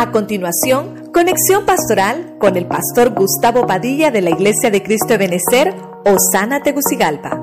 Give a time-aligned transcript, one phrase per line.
[0.00, 5.18] A continuación, conexión pastoral con el pastor Gustavo Padilla de la Iglesia de Cristo de
[5.18, 5.74] Benecer,
[6.06, 7.38] Osana Tegucigalpa.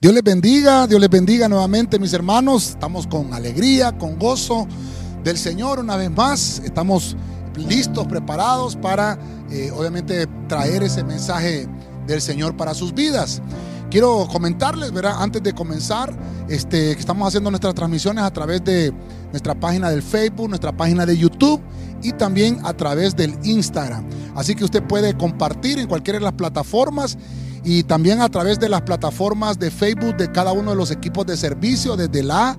[0.00, 2.70] Dios les bendiga, Dios les bendiga nuevamente mis hermanos.
[2.70, 4.66] Estamos con alegría, con gozo
[5.22, 6.62] del Señor una vez más.
[6.64, 7.14] Estamos
[7.68, 9.18] listos, preparados para
[9.50, 11.68] eh, obviamente traer ese mensaje
[12.06, 13.42] del Señor para sus vidas.
[13.92, 15.16] Quiero comentarles, ¿verdad?
[15.18, 16.18] Antes de comenzar,
[16.48, 18.90] este, que estamos haciendo nuestras transmisiones a través de
[19.32, 21.60] nuestra página del Facebook, nuestra página de YouTube
[22.02, 24.06] y también a través del Instagram.
[24.34, 27.18] Así que usted puede compartir en cualquiera de las plataformas
[27.64, 31.26] y también a través de las plataformas de Facebook de cada uno de los equipos
[31.26, 32.56] de servicio, desde la A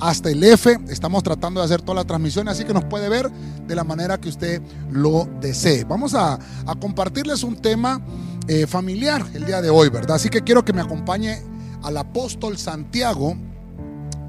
[0.00, 0.80] hasta el F.
[0.88, 4.18] Estamos tratando de hacer todas las transmisiones, así que nos puede ver de la manera
[4.18, 5.84] que usted lo desee.
[5.84, 8.00] Vamos a, a compartirles un tema
[8.48, 10.16] eh, familiar el día de hoy, ¿verdad?
[10.16, 11.42] Así que quiero que me acompañe
[11.82, 13.36] al apóstol Santiago,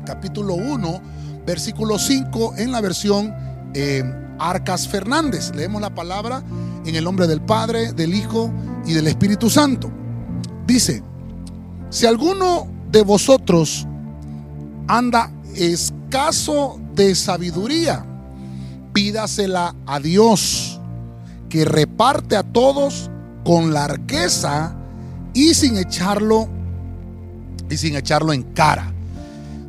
[0.06, 1.02] capítulo 1,
[1.46, 3.34] versículo 5, en la versión
[3.74, 4.04] eh,
[4.40, 5.52] Arcas Fernández.
[5.56, 6.44] Leemos la palabra
[6.86, 8.52] en el nombre del Padre, del Hijo
[8.86, 9.92] y del Espíritu Santo.
[10.68, 11.04] Dice,
[11.90, 13.88] si alguno de vosotros
[14.88, 18.06] anda escaso de sabiduría,
[18.94, 20.80] pídasela a Dios,
[21.50, 23.10] que reparte a todos
[23.44, 24.76] con largueza
[25.34, 26.48] y sin echarlo
[27.70, 28.94] y sin echarlo en cara.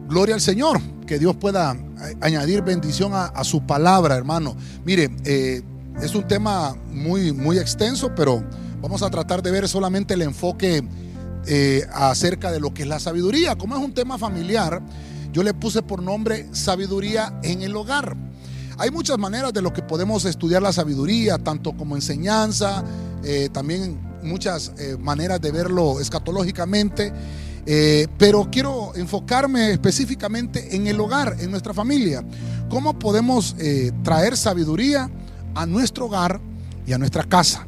[0.08, 1.76] Gloria al Señor, que Dios pueda
[2.20, 4.56] añadir bendición a, su palabra, hermano.
[4.84, 5.62] Mire, eh,
[6.00, 8.44] es un tema muy, muy extenso, pero
[8.80, 10.82] vamos a tratar de ver solamente el enfoque
[11.46, 13.56] eh, acerca de lo que es la sabiduría.
[13.56, 14.82] Como es un tema familiar,
[15.32, 18.16] yo le puse por nombre sabiduría en el hogar.
[18.76, 22.84] Hay muchas maneras de lo que podemos estudiar la sabiduría, tanto como enseñanza,
[23.24, 27.12] eh, también muchas eh, maneras de verlo escatológicamente,
[27.66, 32.24] eh, pero quiero enfocarme específicamente en el hogar, en nuestra familia.
[32.68, 33.54] ¿Cómo podemos
[34.02, 35.08] traer sabiduría
[35.54, 36.40] a nuestro hogar
[36.86, 37.66] y a nuestra casa?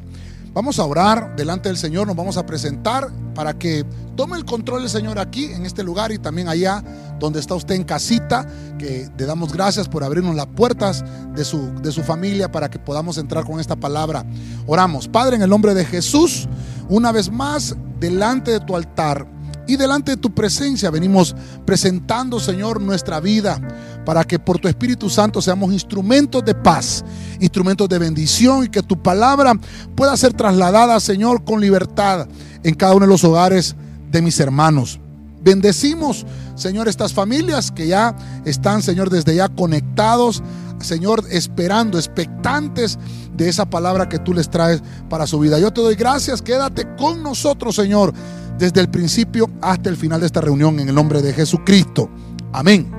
[0.56, 3.84] Vamos a orar delante del Señor, nos vamos a presentar para que
[4.16, 6.82] tome el control el Señor aquí, en este lugar y también allá
[7.20, 11.74] donde está usted en casita, que le damos gracias por abrirnos las puertas de su,
[11.82, 14.24] de su familia para que podamos entrar con esta palabra.
[14.66, 16.48] Oramos, Padre, en el nombre de Jesús,
[16.88, 19.26] una vez más, delante de tu altar
[19.66, 21.36] y delante de tu presencia venimos
[21.66, 23.60] presentando, Señor, nuestra vida
[24.06, 27.04] para que por tu Espíritu Santo seamos instrumentos de paz,
[27.40, 29.52] instrumentos de bendición y que tu palabra
[29.94, 32.26] pueda ser trasladada, Señor, con libertad
[32.62, 33.76] en cada uno de los hogares
[34.10, 34.98] de mis hermanos.
[35.42, 36.24] Bendecimos,
[36.54, 40.42] Señor, estas familias que ya están, Señor, desde ya conectados,
[40.80, 42.98] Señor, esperando, expectantes
[43.36, 45.58] de esa palabra que tú les traes para su vida.
[45.58, 48.14] Yo te doy gracias, quédate con nosotros, Señor
[48.58, 52.08] desde el principio hasta el final de esta reunión en el nombre de Jesucristo.
[52.52, 52.95] Amén.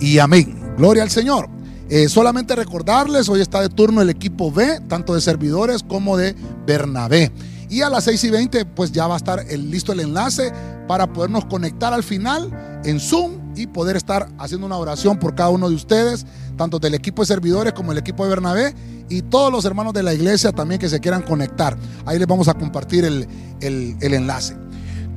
[0.00, 0.74] Y amén.
[0.76, 1.48] Gloria al Señor.
[1.88, 6.34] Eh, solamente recordarles, hoy está de turno el equipo B, tanto de servidores como de
[6.66, 7.32] Bernabé.
[7.68, 10.52] Y a las 6 y 20, pues ya va a estar el, listo el enlace
[10.88, 15.50] para podernos conectar al final en Zoom y poder estar haciendo una oración por cada
[15.50, 18.74] uno de ustedes, tanto del equipo de servidores como el equipo de Bernabé
[19.08, 21.76] y todos los hermanos de la iglesia también que se quieran conectar.
[22.06, 23.26] Ahí les vamos a compartir el,
[23.60, 24.56] enlace.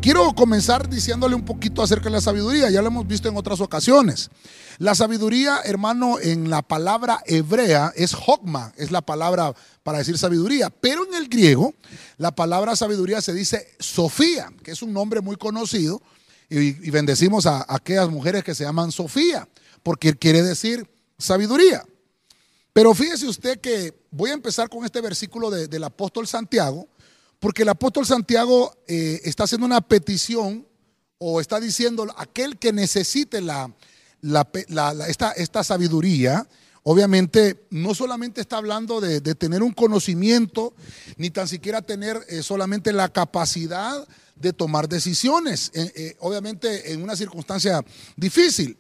[0.03, 3.61] Quiero comenzar diciéndole un poquito acerca de la sabiduría, ya lo hemos visto en otras
[3.61, 4.31] ocasiones.
[4.77, 10.69] La sabiduría, hermano, en la palabra hebrea es hogma, es la palabra para decir sabiduría,
[10.69, 11.73] pero en el griego
[12.17, 16.01] la palabra sabiduría se dice Sofía, que es un nombre muy conocido,
[16.49, 19.47] y, bendecimos a aquellas mujeres que se llaman Sofía,
[19.83, 20.85] porque quiere decir
[21.17, 21.81] sabiduría.
[22.73, 26.89] Pero fíjese usted que voy a empezar con este versículo del apóstol Santiago,
[27.43, 30.65] porque el apóstol Santiago eh, está haciendo una petición
[31.17, 33.69] o está diciendo aquel que necesite la,
[35.09, 36.47] esta, sabiduría,
[36.83, 40.73] obviamente no solamente está hablando de, tener un conocimiento,
[41.17, 47.17] ni tan siquiera tener eh, solamente la capacidad de tomar decisiones, eh, obviamente en una
[47.17, 47.83] circunstancia
[48.15, 48.77] difícil.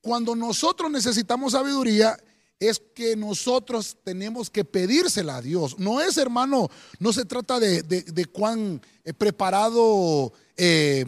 [0.00, 2.16] Cuando nosotros necesitamos sabiduría,
[2.58, 5.78] es que nosotros tenemos que pedírsela a Dios.
[5.78, 11.04] No es, hermano, no se trata de, cuán eh, preparado, eh,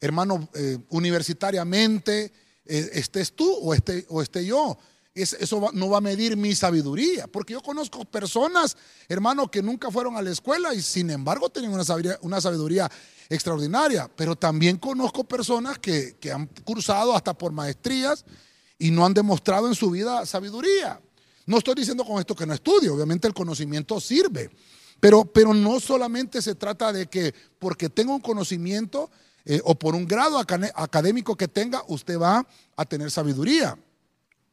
[0.00, 2.32] hermano, eh, universitariamente
[2.64, 4.76] estés tú o esté, o esté yo.
[5.14, 8.76] eso no va a medir mi sabiduría, porque yo conozco personas,
[9.08, 12.90] hermano, que nunca fueron a la escuela y sin embargo tienen una sabiduría, una sabiduría
[13.30, 18.22] extraordinaria, pero también conozco personas que, que han cursado hasta por maestrías
[18.78, 21.00] y no han demostrado en su vida sabiduría.
[21.46, 24.50] No estoy diciendo con esto que no estudie, obviamente el conocimiento sirve,
[25.00, 29.10] pero, pero no solamente se trata de que porque tengo un conocimiento,
[29.50, 32.46] eh, o por un grado académico que tenga, usted va
[32.76, 33.78] a tener sabiduría.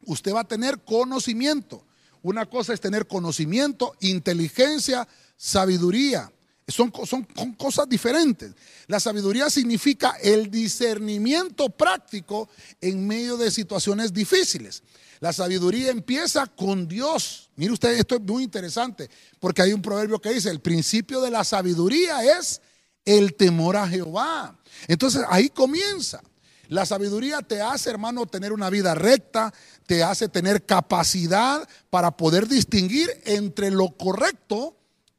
[0.06, 1.84] Usted va a tener conocimiento.
[2.22, 5.06] Una cosa es tener conocimiento, inteligencia,
[5.36, 6.32] sabiduría.
[6.68, 7.22] Son, son,
[7.56, 8.52] cosas diferentes.
[8.88, 12.48] La sabiduría significa el discernimiento práctico
[12.80, 14.82] en medio de situaciones difíciles.
[15.20, 17.50] La sabiduría empieza con Dios.
[17.54, 19.08] Mire usted, esto es muy interesante,
[19.38, 22.60] porque hay un proverbio que dice, el principio de la sabiduría es
[23.04, 24.58] el temor a Jehová.
[24.88, 26.20] Entonces ahí comienza.
[26.68, 29.54] La sabiduría te hace, hermano, tener una vida recta,
[29.86, 34.76] te hace tener capacidad para poder distinguir entre lo correcto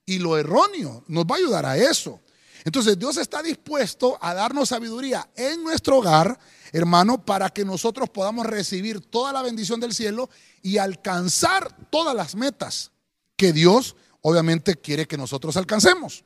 [0.07, 1.03] y lo erróneo.
[1.07, 2.19] Nos va a ayudar a eso.
[2.63, 6.39] Entonces Dios está dispuesto a darnos sabiduría en nuestro hogar,
[6.71, 10.29] hermano, para que nosotros podamos recibir toda la bendición del cielo
[10.63, 12.91] y alcanzar todas las metas
[13.35, 16.25] que Dios obviamente quiere que nosotros alcancemos.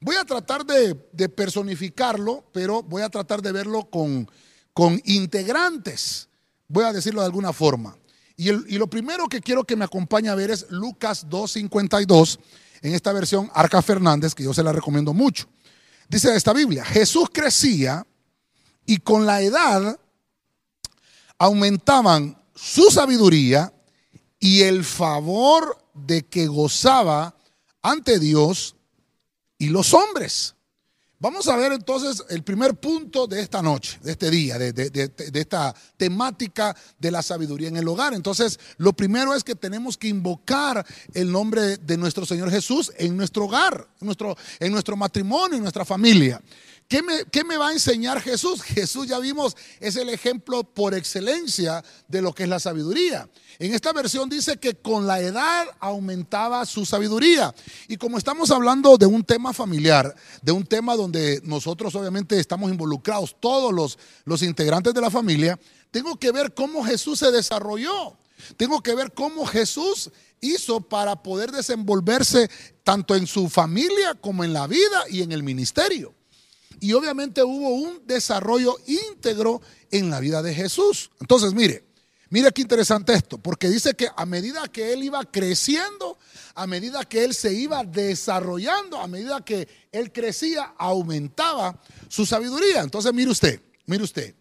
[0.00, 0.94] Voy a tratar de,
[1.28, 4.30] personificarlo, pero voy a tratar de verlo con,
[4.72, 6.28] con integrantes,
[6.68, 7.96] voy a decirlo de alguna forma.
[8.40, 12.38] Y, lo primero que quiero que me acompañe a ver es Lucas 2.52,
[12.80, 15.46] en esta versión Arca Fernández, que yo se la recomiendo mucho.
[16.08, 18.06] Dice esta Biblia, Jesús crecía
[18.86, 20.00] y con la edad
[21.36, 23.74] aumentaban su sabiduría
[24.38, 27.36] y el favor de que gozaba
[27.82, 28.74] ante Dios
[29.58, 30.54] y los hombres.
[31.22, 35.74] Vamos a ver entonces el primer punto de esta noche, de este día, de, esta
[35.98, 38.14] temática de la sabiduría en el hogar.
[38.14, 40.82] Entonces, lo primero es que tenemos que invocar
[41.12, 45.62] el nombre de nuestro Señor Jesús en nuestro hogar, en nuestro, en nuestro matrimonio, en
[45.62, 46.40] nuestra familia.
[46.90, 48.62] ¿Qué me, va a enseñar Jesús?
[48.62, 53.30] Jesús ya vimos, es el ejemplo por excelencia de lo que es la sabiduría.
[53.60, 57.54] En esta versión dice que con la edad aumentaba su sabiduría.
[57.86, 62.72] Y como estamos hablando de un tema familiar, de un tema donde nosotros obviamente estamos
[62.72, 63.96] involucrados, todos
[64.26, 65.60] los, integrantes de la familia,
[65.92, 68.18] tengo que ver cómo Jesús se desarrolló.
[68.56, 70.10] Tengo que ver cómo Jesús
[70.40, 72.50] hizo para poder desenvolverse
[72.82, 76.16] tanto en su familia como en la vida y en el ministerio.
[76.80, 79.60] Y obviamente hubo un desarrollo íntegro
[79.90, 81.10] en la vida de Jesús.
[81.20, 81.84] Entonces, mire,
[82.30, 86.18] mire qué interesante esto, porque dice que a medida que él iba creciendo,
[86.54, 92.80] a medida que él se iba desarrollando, a medida que él crecía, aumentaba su sabiduría.
[92.80, 94.34] Entonces, mire usted, mire usted,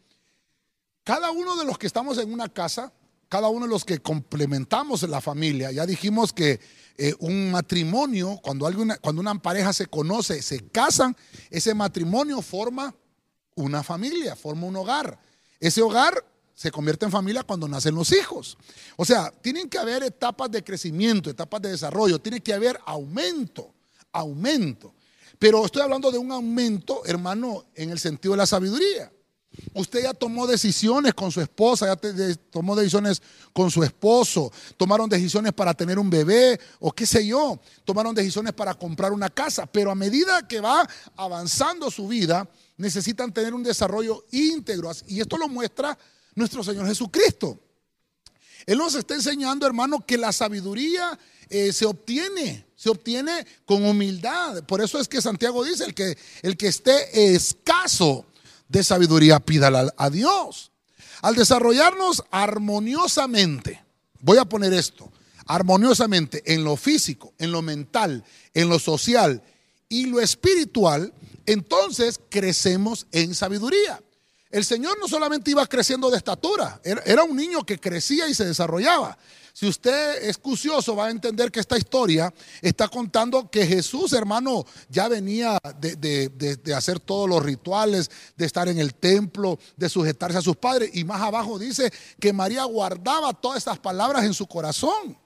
[1.04, 2.94] cada uno de los que estamos en una casa,
[3.28, 6.60] cada uno de los que complementamos la familia, ya dijimos que
[7.02, 8.70] eh, un matrimonio, cuando,
[9.00, 11.16] cuando una pareja se conoce, se casan,
[11.50, 12.94] ese matrimonio forma
[13.56, 15.18] una familia, forma un hogar.
[15.62, 18.58] Ese hogar se convierte en familia cuando nacen los hijos.
[18.98, 23.74] O sea, tienen que haber etapas de crecimiento, etapas de desarrollo, tiene que haber aumento,
[24.12, 24.94] aumento.
[25.40, 29.10] Pero estoy hablando de un aumento, hermano, en el sentido de la sabiduría.
[29.74, 33.22] Usted ya tomó decisiones con su esposa, ya tomó decisiones
[33.54, 38.54] con su esposo, tomaron decisiones para tener un bebé o qué sé yo, tomaron decisiones
[38.54, 42.48] para comprar una casa, pero a medida que va avanzando su vida,
[42.78, 44.92] necesitan tener un desarrollo íntegro.
[45.08, 45.98] Y esto lo muestra
[46.36, 47.60] nuestro Señor Jesucristo.
[48.66, 51.18] Él nos está enseñando, hermano, que la sabiduría
[51.50, 54.64] eh, se obtiene, se obtiene con humildad.
[54.64, 58.26] Por eso es que Santiago dice, el que, el que esté escaso
[58.70, 60.72] de sabiduría, pídala a Dios.
[61.22, 63.84] Al desarrollarnos armoniosamente,
[64.22, 65.12] voy a poner esto,
[65.46, 68.24] armoniosamente en lo físico, en lo mental,
[68.54, 69.44] en lo social
[69.90, 71.14] y lo espiritual,
[71.46, 74.02] entonces crecemos en sabiduría.
[74.50, 78.46] El Señor no solamente iba creciendo de estatura, era un niño que crecía y se
[78.46, 79.16] desarrollaba.
[79.54, 84.66] Si usted es cucioso, va a entender que esta historia está contando que Jesús, hermano,
[84.90, 90.42] ya venía de, hacer todos los rituales, de estar en el templo, de sujetarse a
[90.42, 90.92] sus padres.
[90.94, 95.18] Y más abajo dice que María guardaba todas estas palabras en su corazón.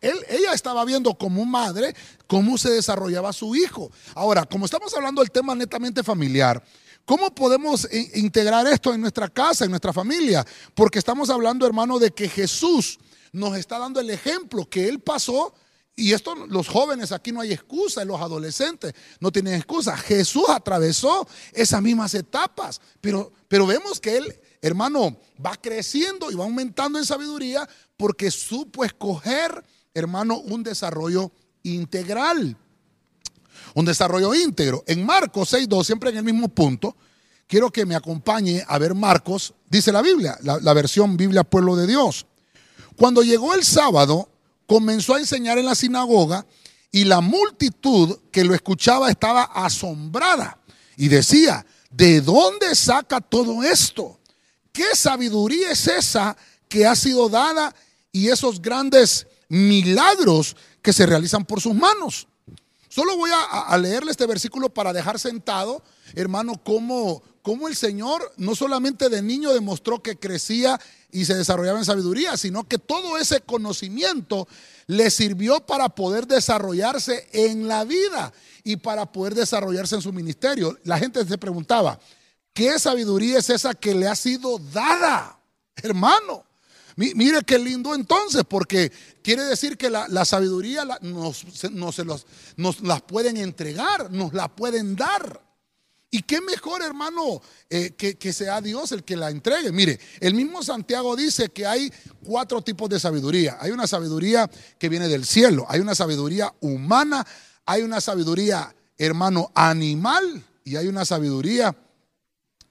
[0.00, 1.94] ella estaba viendo como madre
[2.26, 3.90] cómo se desarrollaba su hijo.
[4.14, 6.62] Ahora, como estamos hablando del tema netamente familiar,
[7.04, 10.46] ¿Cómo podemos integrar esto en nuestra casa, en nuestra familia?
[10.74, 12.98] Porque estamos hablando, hermano, de que Jesús
[13.32, 15.54] nos está dando el ejemplo que él pasó.
[15.96, 19.96] Y esto, los jóvenes aquí no hay excusa, los adolescentes no tienen excusa.
[19.96, 26.44] Jesús atravesó esas mismas etapas, pero, pero vemos que él, hermano, va creciendo y va
[26.44, 31.32] aumentando en sabiduría porque supo escoger, hermano, un desarrollo
[31.64, 32.56] integral.
[33.74, 34.84] Un desarrollo íntegro.
[34.86, 36.96] En Marcos 6.2, siempre en el mismo punto,
[37.46, 41.86] quiero que me acompañe a ver Marcos, dice la Biblia, la versión Biblia Pueblo de
[41.86, 42.26] Dios.
[42.96, 44.28] Cuando llegó el sábado,
[44.66, 46.46] comenzó a enseñar en la sinagoga
[46.92, 50.58] y la multitud que lo escuchaba estaba asombrada
[50.96, 54.20] y decía, ¿de dónde saca todo esto?
[54.72, 56.36] ¿Qué sabiduría es esa
[56.68, 57.74] que ha sido dada
[58.12, 62.28] y esos grandes milagros que se realizan por sus manos?
[62.90, 65.80] Solo voy a, leerle este versículo para dejar sentado,
[66.16, 70.80] hermano, cómo, cómo el Señor no solamente de niño demostró que crecía
[71.12, 74.48] y se desarrollaba en sabiduría, sino que todo ese conocimiento
[74.88, 78.32] le sirvió para poder desarrollarse en la vida
[78.64, 80.76] y para poder desarrollarse en su ministerio.
[80.82, 82.00] La gente se preguntaba,
[82.52, 85.38] ¿qué sabiduría es esa que le ha sido dada,
[85.76, 86.44] hermano?
[87.00, 88.92] Mire qué lindo entonces, porque
[89.22, 91.44] quiere decir que la, sabiduría nos,
[92.56, 95.40] nos las pueden entregar, nos la pueden dar.
[96.12, 99.70] Y qué mejor, hermano, eh, que, sea Dios el que la entregue.
[99.70, 101.92] Mire, el mismo Santiago dice que hay
[102.24, 103.58] cuatro tipos de sabiduría.
[103.60, 107.24] Hay una sabiduría que viene del cielo, hay una sabiduría humana,
[107.64, 111.76] hay una sabiduría, hermano, animal y hay una sabiduría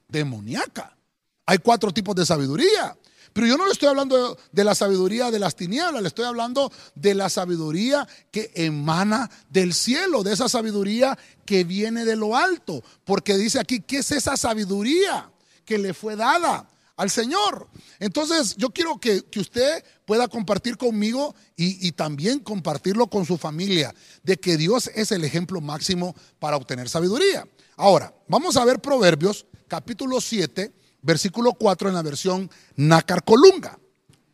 [0.10, 0.98] demoníaca.
[1.46, 2.98] Hay cuatro tipos de sabiduría.
[3.34, 6.72] Pero yo no le estoy hablando de la sabiduría de las tinieblas, le estoy hablando
[6.96, 12.84] de la sabiduría que emana del cielo, de esa sabiduría que viene de lo alto.
[13.06, 15.32] Porque dice aquí, ¿qué es esa sabiduría
[15.66, 16.68] que le fue dada?
[17.00, 17.70] al Señor.
[18.00, 23.96] Entonces yo quiero que, usted pueda compartir conmigo y, y, también compartirlo con su familia,
[24.22, 27.48] de que Dios es el ejemplo máximo para obtener sabiduría.
[27.78, 33.80] Ahora, vamos a ver Proverbios capítulo 7, versículo 4 en la versión Nácar Colunga.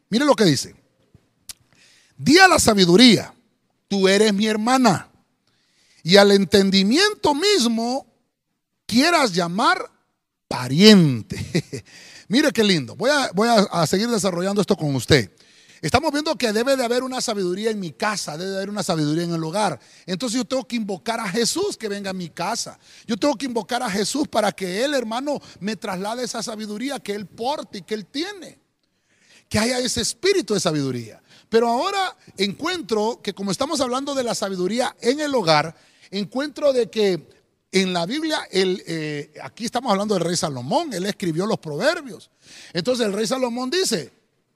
[0.10, 0.76] Mire lo que dice.
[2.18, 3.34] Di a la sabiduría,
[3.88, 5.10] tú eres mi hermana,
[6.04, 8.06] y al entendimiento mismo
[8.86, 9.92] quieras llamar
[10.48, 11.84] pariente.
[12.28, 12.96] Mire qué lindo.
[12.96, 15.32] Voy, a, voy a seguir desarrollando esto con usted.
[15.86, 18.82] Estamos viendo que debe de haber una sabiduría en mi casa, debe de haber una
[18.82, 19.80] sabiduría en el hogar.
[20.08, 22.80] Entonces yo tengo que invocar a Jesús que venga a mi casa.
[23.06, 27.14] Yo tengo que invocar a Jesús para que Él, hermano, me traslade esa sabiduría que
[27.14, 28.58] Él porte y que Él tiene.
[29.48, 31.22] Que haya ese espíritu de sabiduría.
[31.50, 35.76] Pero ahora encuentro que como estamos hablando de la sabiduría en el hogar,
[36.10, 37.30] encuentro de que
[37.72, 42.32] en la Biblia, eh, aquí estamos hablando del rey Salomón, él escribió los proverbios.
[42.74, 44.15] Entonces el rey Salomón dice,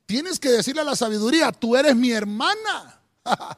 [0.09, 2.99] Tienes que decirle a la sabiduría, tú eres mi hermana.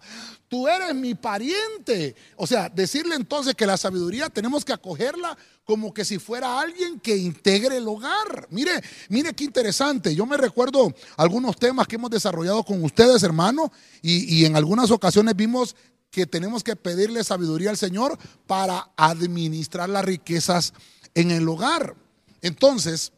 [0.49, 2.13] Tú eres mi pariente.
[2.35, 6.99] O sea, decirle entonces que la sabiduría tenemos que acogerla como que si fuera alguien
[6.99, 8.49] que integre el hogar.
[8.49, 10.13] Mire, mire qué interesante.
[10.13, 14.91] Yo me recuerdo algunos temas que hemos desarrollado con ustedes, hermano, y, y en algunas
[14.91, 15.77] ocasiones vimos
[16.09, 20.73] que tenemos que pedirle sabiduría al Señor para administrar las riquezas
[21.15, 21.95] en el hogar.
[22.41, 23.13] Entonces,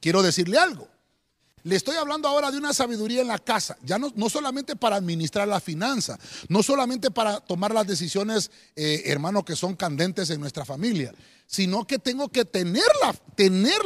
[0.00, 0.88] quiero decirle algo.
[1.64, 4.96] Le estoy hablando ahora de una sabiduría en la casa, ya no, no solamente para
[4.96, 10.40] administrar la finanza, no solamente para tomar las decisiones, eh, hermano, que son candentes en
[10.40, 11.12] nuestra familia,
[11.46, 13.80] sino que tengo que tenerla, tener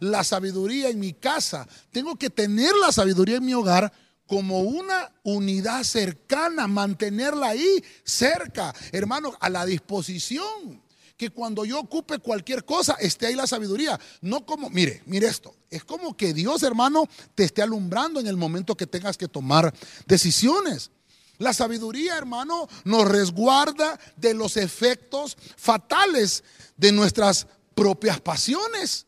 [0.00, 3.92] la sabiduría en mi casa, tengo que tener la sabiduría en mi hogar
[4.26, 10.82] como una unidad cercana, mantenerla ahí cerca, hermano, a la disposición
[11.16, 13.98] que cuando yo ocupe cualquier cosa esté ahí la sabiduría.
[14.20, 18.36] No como, mire, mire esto, es como que Dios hermano te esté alumbrando en el
[18.36, 19.72] momento que tengas que tomar
[20.06, 20.90] decisiones.
[21.38, 26.44] La sabiduría, hermano, nos resguarda de los efectos fatales
[26.76, 29.06] de nuestras propias pasiones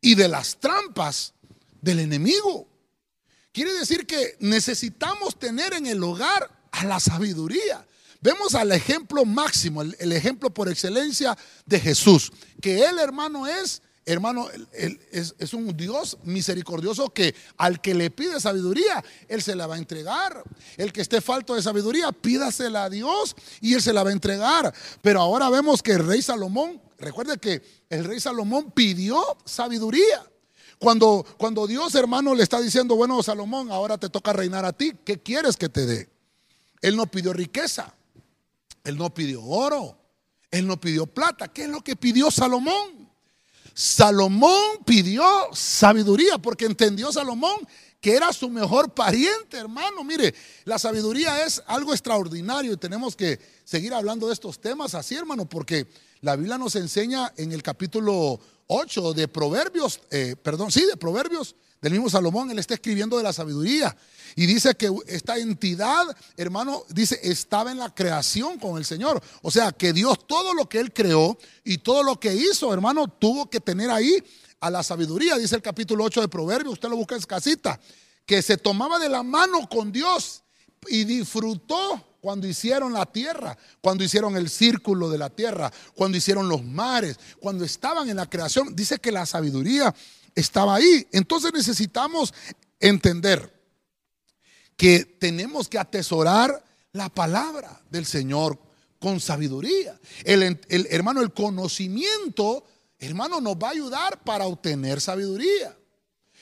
[0.00, 1.34] y de las trampas
[1.80, 2.68] del enemigo.
[3.52, 7.86] Quiere decir que necesitamos tener en el hogar a la sabiduría.
[8.20, 14.46] Vemos al ejemplo máximo, el, ejemplo por excelencia de Jesús, que él hermano es, hermano,
[14.72, 19.76] es, es, un Dios misericordioso que al que le pide sabiduría, él se la va
[19.76, 20.42] a entregar.
[20.76, 24.12] El que esté falto de sabiduría, pídasela a Dios y él se la va a
[24.12, 24.74] entregar.
[25.00, 30.26] Pero ahora vemos que el rey Salomón, recuerde que el rey Salomón pidió sabiduría.
[30.78, 34.92] Cuando, cuando Dios hermano le está diciendo, bueno Salomón, ahora te toca reinar a ti,
[35.04, 36.10] ¿qué quieres que te dé?
[36.82, 37.94] Él no pidió riqueza.
[38.84, 39.98] Él no pidió oro,
[40.50, 41.48] él no pidió plata.
[41.48, 43.08] ¿Qué es lo que pidió Salomón?
[43.74, 47.66] Salomón pidió sabiduría porque entendió Salomón
[48.00, 50.02] que era su mejor pariente, hermano.
[50.02, 50.34] Mire,
[50.64, 55.46] la sabiduría es algo extraordinario y tenemos que seguir hablando de estos temas así, hermano,
[55.46, 55.86] porque
[56.22, 61.56] la Biblia nos enseña en el capítulo 8 de Proverbios, eh, perdón, sí, de Proverbios,
[61.80, 63.96] del mismo Salomón, él está escribiendo de la sabiduría.
[64.36, 66.04] Y dice que esta entidad,
[66.36, 69.22] hermano, dice, estaba en la creación con el Señor.
[69.42, 73.08] O sea, que Dios todo lo que él creó y todo lo que hizo, hermano,
[73.08, 74.22] tuvo que tener ahí
[74.60, 75.36] a la sabiduría.
[75.36, 77.80] Dice el capítulo 8 de Proverbios, usted lo busca en casita,
[78.26, 80.42] que se tomaba de la mano con Dios
[80.88, 86.48] y disfrutó cuando hicieron la tierra, cuando hicieron el círculo de la tierra, cuando hicieron
[86.48, 88.76] los mares, cuando estaban en la creación.
[88.76, 89.94] Dice que la sabiduría
[90.34, 91.06] estaba ahí.
[91.12, 92.34] Entonces necesitamos
[92.78, 93.52] entender
[94.76, 98.58] que tenemos que atesorar la palabra del Señor
[98.98, 99.98] con sabiduría.
[100.24, 100.58] El,
[100.90, 102.64] hermano, el conocimiento,
[102.98, 105.76] hermano, nos va a ayudar para obtener sabiduría.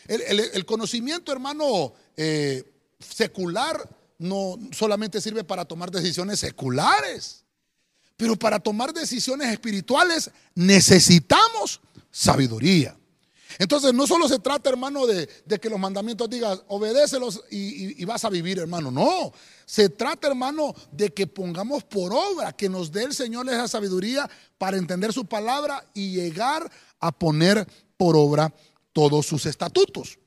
[0.07, 2.65] El, conocimiento, hermano, eh,
[2.99, 7.45] secular no solamente sirve para tomar decisiones seculares,
[8.17, 11.81] pero para tomar decisiones espirituales necesitamos
[12.11, 12.98] sabiduría.
[13.59, 15.29] Entonces, no solo se trata, hermano, de,
[15.61, 18.91] que los mandamientos digan, obedécelos y, y, vas a vivir, hermano.
[18.91, 19.33] No,
[19.65, 24.29] se trata, hermano, de que pongamos por obra, que nos dé el Señor esa sabiduría
[24.59, 28.53] para entender su palabra y llegar a poner por obra
[28.93, 30.19] todos sus estatutos.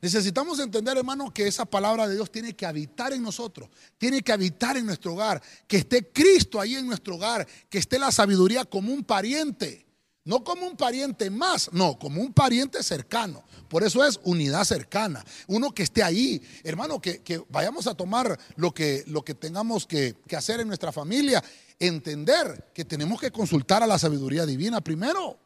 [0.00, 4.32] Necesitamos entender, hermano, que esa palabra de Dios tiene que habitar en nosotros, tiene que
[4.32, 8.64] habitar en nuestro hogar, que esté Cristo ahí en nuestro hogar, que esté la sabiduría
[8.64, 9.87] como un pariente,
[10.28, 13.42] no como un pariente más, no, como un pariente cercano.
[13.66, 18.74] Por eso es unidad cercana, uno que esté ahí, hermano, que, vayamos a tomar lo
[18.74, 21.42] que, lo que tengamos que, que hacer en nuestra familia,
[21.78, 25.38] entender que tenemos que consultar a la sabiduría divina primero.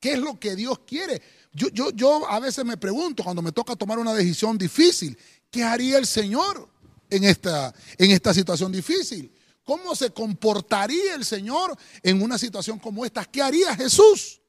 [0.00, 1.20] ¿Qué es lo que Dios quiere?
[1.52, 5.18] Yo, yo, yo a veces me pregunto cuando me toca tomar una decisión difícil,
[5.50, 6.70] ¿qué haría el Señor
[7.10, 9.30] en esta, en esta situación difícil?
[9.66, 13.24] ¿Cómo se comportaría el Señor en una situación como esta?
[13.24, 14.40] ¿Qué haría Jesús?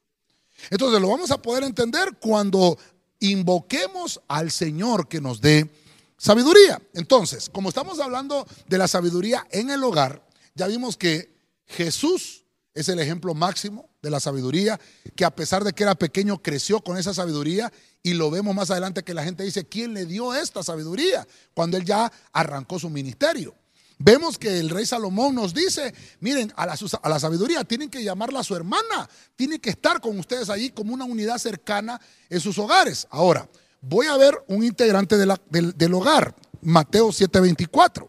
[0.70, 2.78] Entonces lo vamos a poder entender cuando
[3.20, 5.72] invoquemos al Señor que nos dé
[6.20, 6.80] sabiduría.
[6.94, 12.46] Entonces, como estamos hablando de la sabiduría en el hogar, ya vimos que Jesús
[12.76, 14.80] es el ejemplo máximo de la sabiduría,
[15.16, 18.70] que a pesar de que era pequeño, creció con esa sabiduría y lo vemos más
[18.70, 21.28] adelante que la gente dice, ¿quién le dio esta sabiduría?
[21.56, 23.56] Cuando él ya arrancó su ministerio.
[24.00, 28.44] Vemos que el rey Salomón nos dice, miren, a la, sabiduría tienen que llamarla a
[28.44, 32.00] su hermana, tiene que estar con ustedes ahí como una unidad cercana
[32.30, 33.08] en sus hogares.
[33.10, 33.50] Ahora,
[33.82, 38.08] voy a ver un integrante del, del hogar, Mateo 7:24.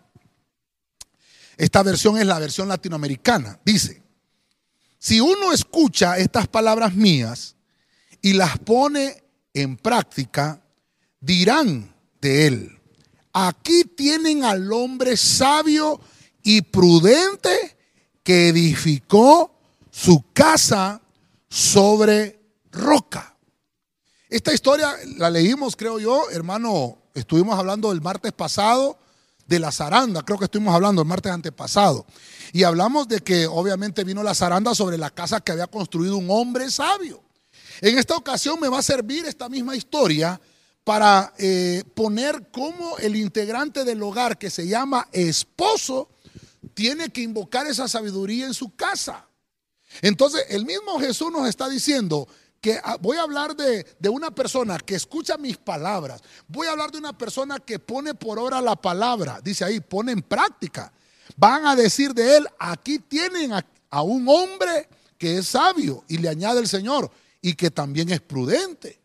[1.56, 3.58] Esta versión es la versión latinoamericana.
[3.64, 4.02] Dice,
[4.98, 7.56] si uno escucha estas palabras mías
[8.20, 10.62] y las pone en práctica,
[11.20, 12.77] dirán de él,
[13.32, 16.00] aquí tienen al hombre sabio
[16.42, 17.76] y prudente
[18.22, 19.54] que edificó
[19.90, 21.00] su casa
[21.48, 23.36] sobre roca.
[24.28, 28.98] Esta historia la leímos, creo yo, hermano, estuvimos hablando el martes pasado
[29.46, 32.04] de la zaranda, creo que estuvimos hablando el martes antepasado.
[32.52, 36.30] Y hablamos de que obviamente vino la zaranda sobre la casa que había construido un
[36.30, 37.22] hombre sabio.
[37.80, 40.40] En esta ocasión me va a servir esta misma historia
[40.88, 46.08] para eh, poner cómo el integrante del hogar que se llama esposo
[46.72, 49.28] tiene que invocar esa sabiduría en su casa.
[50.00, 52.26] Entonces el mismo Jesús nos está diciendo,
[52.62, 56.22] que ah, voy a hablar de, una persona que escucha mis palabras.
[56.46, 59.42] Voy a hablar de una persona que pone por obra la palabra.
[59.44, 60.90] Dice ahí, pone en práctica.
[61.36, 66.02] Van a decir de él, aquí tienen a, un hombre que es sabio.
[66.08, 67.10] Y le añade el Señor,
[67.42, 68.98] y que también es prudente.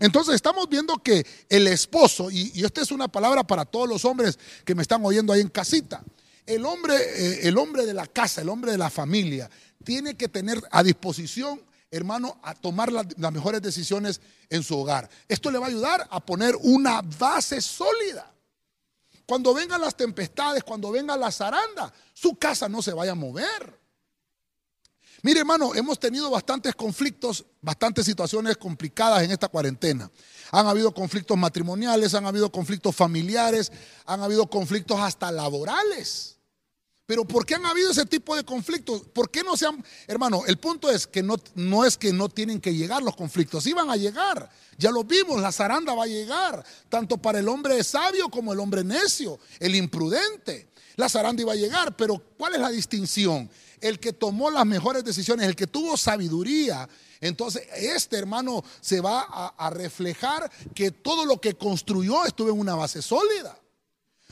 [0.00, 4.38] Entonces estamos viendo que el esposo, y, esta es una palabra para todos los hombres
[4.64, 6.02] que me están oyendo ahí en casita,
[6.46, 9.50] el hombre, eh, el hombre de la casa, el hombre de la familia,
[9.84, 15.08] tiene que tener a disposición hermano, a tomar las, mejores decisiones en su hogar.
[15.28, 18.32] Esto le va a ayudar a poner una base sólida.
[19.26, 23.85] Cuando vengan las tempestades, cuando venga la zaranda, su casa no se vaya a mover.
[25.26, 30.08] Mire, hermano, hemos tenido bastantes conflictos, bastantes situaciones complicadas en esta cuarentena.
[30.52, 33.72] Han habido conflictos matrimoniales, han habido conflictos familiares,
[34.04, 36.36] han habido conflictos hasta laborales.
[37.06, 39.02] Pero ¿por qué han habido ese tipo de conflictos?
[39.12, 39.84] ¿Por qué no se han...
[40.06, 43.66] Hermano, el punto es que no, no es que no tienen que llegar los conflictos,
[43.66, 44.48] iban a llegar.
[44.78, 48.60] Ya lo vimos, la zaranda va a llegar, tanto para el hombre sabio como el
[48.60, 50.68] hombre necio, el imprudente.
[50.94, 53.50] La zaranda iba a llegar, pero ¿cuál es la distinción?
[53.80, 56.88] El que tomó las mejores decisiones, el que tuvo sabiduría,
[57.20, 59.22] entonces, este hermano se va
[59.56, 63.58] a, reflejar que todo lo que construyó estuvo en una base sólida.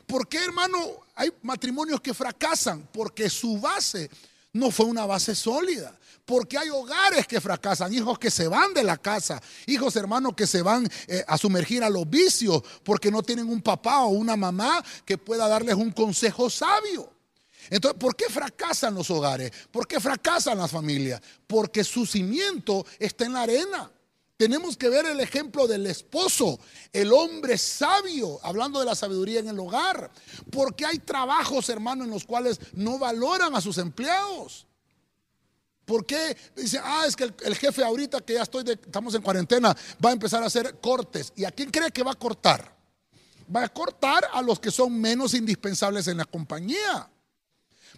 [0.06, 0.78] ¿Por qué, hermano,
[1.14, 2.88] hay matrimonios que fracasan?
[2.92, 4.10] Porque su base
[4.52, 5.98] no fue una base sólida.
[6.26, 10.46] Porque hay hogares que fracasan, hijos que se van de la casa, hijos hermanos que
[10.46, 14.34] se van eh, a sumergir a los vicios porque no tienen un papá o una
[14.34, 17.13] mamá que pueda darles un consejo sabio.
[17.70, 19.50] Entonces, ¿por qué fracasan los hogares?
[19.70, 21.20] ¿Por qué fracasan las familias?
[21.46, 23.90] Porque su cimiento está en la arena.
[24.36, 26.58] Tenemos que ver el ejemplo del esposo,
[26.92, 30.10] el hombre sabio, hablando de la sabiduría en el hogar.
[30.50, 34.66] Porque hay trabajos, hermano, en los cuales no valoran a sus empleados.
[35.84, 36.36] ¿Por qué?
[36.56, 40.14] Dice, ah, es que el, jefe ahorita que ya estoy, estamos en cuarentena, va a
[40.14, 41.32] empezar a hacer cortes.
[41.36, 42.74] ¿Y a quién cree que va a cortar?
[43.54, 47.08] Va a cortar a los que son menos indispensables en la compañía.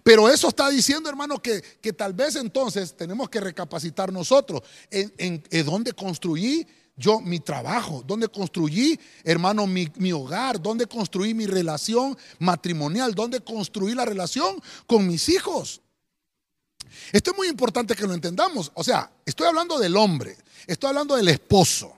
[0.06, 5.12] Pero eso está diciendo, hermano, que, que tal vez entonces tenemos que recapacitar nosotros en,
[5.18, 6.64] en, dónde construí
[6.94, 13.40] yo mi trabajo, dónde construí, hermano, mi, mi, hogar, dónde construí mi relación matrimonial, dónde
[13.40, 15.80] construí la relación con mis hijos.
[17.10, 18.70] Esto es muy importante que lo entendamos.
[18.74, 20.36] O sea, estoy hablando del hombre,
[20.68, 21.92] estoy hablando del esposo.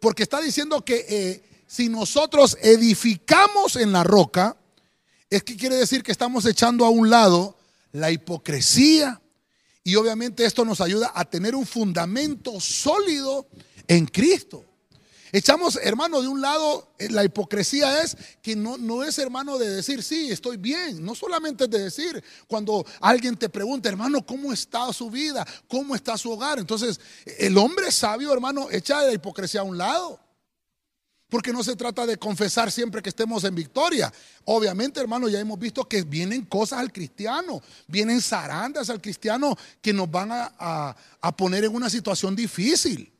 [0.00, 4.56] Porque está diciendo que eh, si nosotros edificamos en la roca,
[5.30, 7.56] es que quiere decir que estamos echando a un lado
[7.92, 9.20] la hipocresía.
[9.82, 13.48] Y obviamente esto nos ayuda a tener un fundamento sólido
[13.88, 14.64] en Cristo.
[15.32, 19.70] Echamos, hermano, de un lado, eh, la hipocresía es que no, no es, hermano, de
[19.70, 21.04] decir, sí, estoy bien.
[21.04, 25.46] No solamente es de decir, cuando alguien te pregunta, hermano, ¿cómo está su vida?
[25.68, 26.58] ¿Cómo está su hogar?
[26.58, 27.00] Entonces,
[27.38, 30.18] el hombre sabio, hermano, echa la hipocresía a un lado.
[31.30, 34.12] Porque no se trata de confesar siempre que estemos en victoria.
[34.44, 39.92] Obviamente, hermano, ya hemos visto que vienen cosas al cristiano, vienen zarandas al cristiano que
[39.92, 43.10] nos van a, a poner en una situación difícil.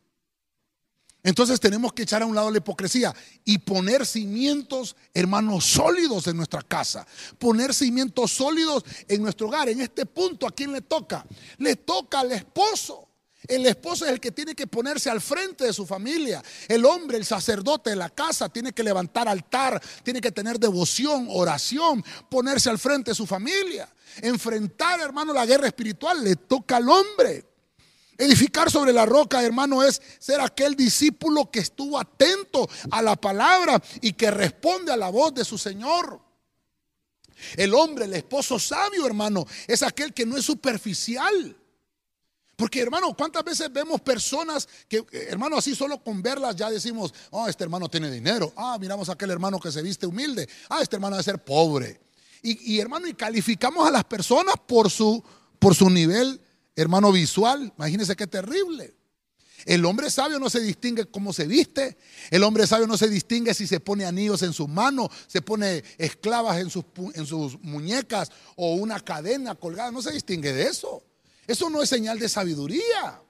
[1.22, 6.36] Entonces tenemos que echar a un lado la hipocresía y poner cimientos, hermanos, sólidos en
[6.36, 7.06] nuestra casa.
[7.38, 9.68] Poner cimientos sólidos en nuestro hogar.
[9.68, 11.26] En este punto, ¿a quién le toca?
[11.58, 13.09] Le toca al esposo.
[13.48, 16.42] El esposo es el que tiene que ponerse al frente de su familia.
[16.68, 21.26] El hombre, el sacerdote de la casa, tiene que levantar altar, tiene que tener devoción,
[21.30, 23.88] oración, ponerse al frente de su familia.
[24.20, 27.46] Enfrentar, hermano, la guerra espiritual le toca al hombre.
[28.18, 33.82] Edificar sobre la roca, hermano, es ser aquel discípulo que estuvo atento a la palabra
[34.02, 36.20] y que responde a la voz de su Señor.
[37.56, 41.56] El hombre, el esposo sabio, hermano, es aquel que no es superficial.
[42.60, 47.48] Porque, hermano, ¿cuántas veces vemos personas que, hermano, así solo con verlas ya decimos, oh,
[47.48, 48.52] este hermano tiene dinero.
[48.54, 50.46] Ah, miramos a aquel hermano que se viste humilde.
[50.68, 51.98] Ah, este hermano debe ser pobre.
[52.42, 55.24] Y, y hermano, y calificamos a las personas por su,
[55.58, 56.38] por su nivel
[56.76, 57.72] hermano visual.
[57.78, 58.94] Imagínense qué terrible.
[59.64, 61.96] El hombre sabio no se distingue cómo se viste.
[62.30, 65.82] El hombre sabio no se distingue si se pone anillos en sus manos, se pone
[65.96, 69.90] esclavas en sus, en sus muñecas o una cadena colgada.
[69.90, 71.02] No se distingue de eso.
[71.50, 73.20] Eso no es señal de sabiduría.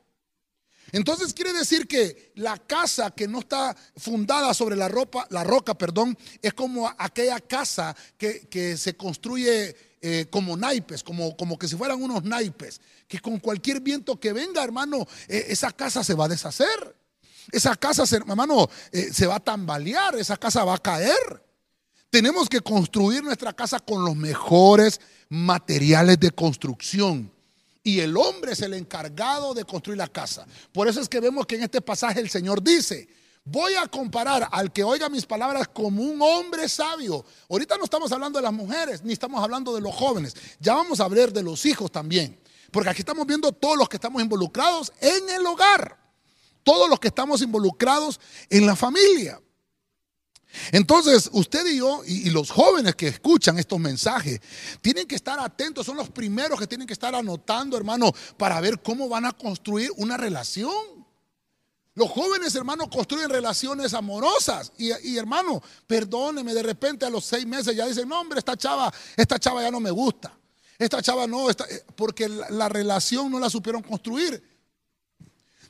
[0.92, 5.72] Entonces quiere decir que la casa que no está fundada sobre la, ropa, la roca,
[5.72, 11.76] perdón, es como aquella casa que, se construye eh, como naipes, como, como que si
[11.76, 16.26] fueran unos naipes, que con cualquier viento que venga, hermano, eh, esa casa se va
[16.26, 16.94] a deshacer.
[17.50, 21.42] Esa casa, hermano, eh, se va a tambalear, esa casa va a caer.
[22.10, 27.32] Tenemos que construir nuestra casa con los mejores materiales de construcción.
[27.82, 30.46] Y el hombre es el encargado de construir la casa.
[30.72, 33.08] Por eso es que vemos que en este pasaje el Señor dice,
[33.44, 37.24] Voy a comparar al que oiga mis palabras como un hombre sabio.
[37.48, 40.36] Ahorita no estamos hablando de las mujeres, ni estamos hablando de los jóvenes.
[40.60, 42.38] Ya vamos a hablar de los hijos también.
[42.70, 45.98] Porque aquí estamos viendo todos los que estamos involucrados en el hogar.
[46.62, 49.40] Todos los que estamos involucrados en la familia.
[50.72, 54.40] Entonces, usted y yo, y, los jóvenes que escuchan estos mensajes,
[54.80, 58.80] tienen que estar atentos, son los primeros que tienen que estar anotando, hermano, para ver
[58.82, 61.00] cómo van a construir una relación.
[61.94, 64.72] Los jóvenes, hermanos, construyen relaciones amorosas.
[64.78, 68.92] Y, hermano, perdóneme, de repente a los seis meses ya dicen, no, hombre, esta chava,
[69.16, 70.32] esta chava ya no me gusta.
[70.78, 71.56] Esta chava no, eh,
[71.94, 74.42] porque la, relación no la supieron construir.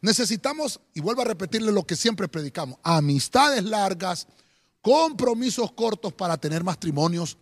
[0.02, 4.28] Necesitamos, y vuelvo a repetirle lo que siempre predicamos, amistades largas,
[4.82, 7.36] compromisos cortos para tener matrimonios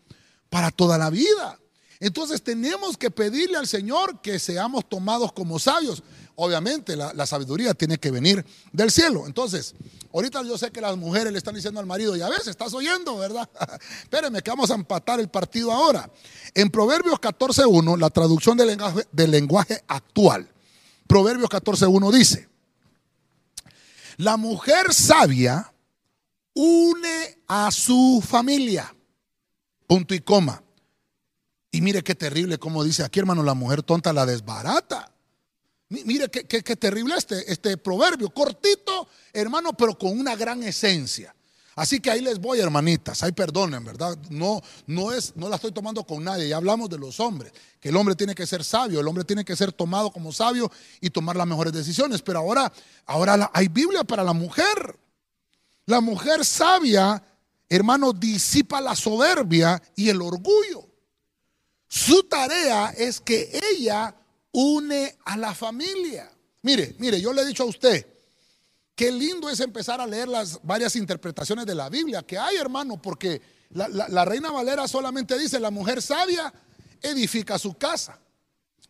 [0.48, 1.58] para toda la vida.
[2.00, 6.02] Entonces tenemos que pedirle al Señor que seamos tomados como sabios
[6.40, 9.26] obviamente la, sabiduría tiene que venir del cielo.
[9.26, 9.74] Entonces,
[10.12, 13.16] ahorita yo sé que las mujeres le están diciendo al marido, ya ves, estás oyendo,
[13.18, 13.48] ¿verdad?
[14.02, 16.08] Espérenme que vamos a empatar el partido ahora.
[16.54, 20.48] En Proverbios 14.1, la traducción del lenguaje, del lenguaje actual,
[21.08, 22.48] Proverbios 14.1 dice,
[24.16, 25.72] la mujer sabia
[26.54, 28.94] une a su familia,
[29.86, 30.62] punto y coma.
[31.70, 35.12] Y mire qué terrible como dice aquí, hermano, la mujer tonta la desbarata.
[35.90, 41.34] Mire qué, terrible este, este proverbio, cortito, hermano, pero con una gran esencia.
[41.76, 43.22] Así que ahí les voy, hermanitas.
[43.22, 44.18] Ahí perdonen, ¿verdad?
[44.30, 46.48] No, no, es, no la estoy tomando con nadie.
[46.48, 47.52] Ya hablamos de los hombres.
[47.80, 48.98] Que el hombre tiene que ser sabio.
[48.98, 52.20] El hombre tiene que ser tomado como sabio y tomar las mejores decisiones.
[52.20, 52.72] Pero ahora,
[53.06, 54.98] ahora hay Biblia para la mujer.
[55.88, 57.24] La mujer sabia,
[57.66, 60.86] hermano, disipa la soberbia y el orgullo.
[61.88, 64.14] Su tarea es que ella
[64.52, 66.30] une a la familia.
[66.60, 68.06] Mire, mire, yo le he dicho a usted,
[68.94, 73.00] Qué lindo es empezar a leer las varias interpretaciones de la Biblia que hay, hermano,
[73.00, 76.52] porque la, Reina Valera solamente dice, la mujer sabia
[77.00, 78.20] edifica su casa.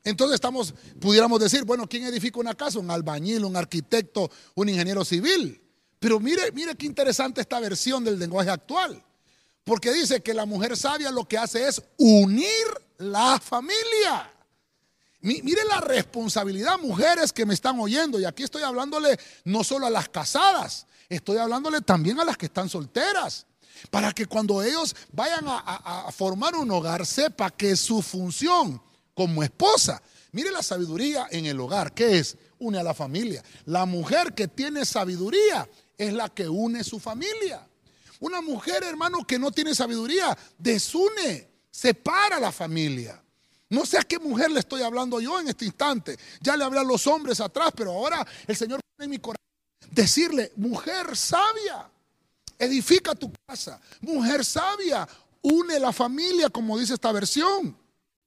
[0.02, 2.78] Entonces estamos, pudiéramos decir, bueno, ¿quién edifica una casa?
[2.78, 5.60] Un albañil, un arquitecto, un ingeniero civil.
[5.98, 9.02] Pero mire, mire qué interesante esta versión del lenguaje actual.
[9.64, 12.66] Porque dice que la mujer sabia lo que hace es unir
[12.98, 14.32] la familia.
[15.20, 19.90] Mire la responsabilidad, mujeres que me están oyendo, y aquí estoy hablándole no solo a
[19.90, 23.44] las casadas, estoy hablándole también a las que están solteras,
[23.90, 28.80] para que cuando ellos vayan a, formar un hogar, sepa que su función
[29.12, 32.36] como esposa, mire la sabiduría en el hogar, ¿qué es?
[32.60, 33.42] Une a la familia.
[33.66, 37.66] La mujer que tiene sabiduría es la que une su familia.
[38.20, 43.22] Una mujer, hermano, que no tiene sabiduría, desune, separa la familia.
[43.70, 46.18] No sé a qué mujer le estoy hablando yo en este instante.
[46.40, 49.44] Ya le hablé a los hombres atrás, pero ahora el Señor pone en mi corazón
[49.90, 51.90] decirle, mujer sabia,
[52.58, 53.80] edifica tu casa.
[54.00, 55.06] Mujer sabia,
[55.42, 57.76] une la familia, como dice esta versión.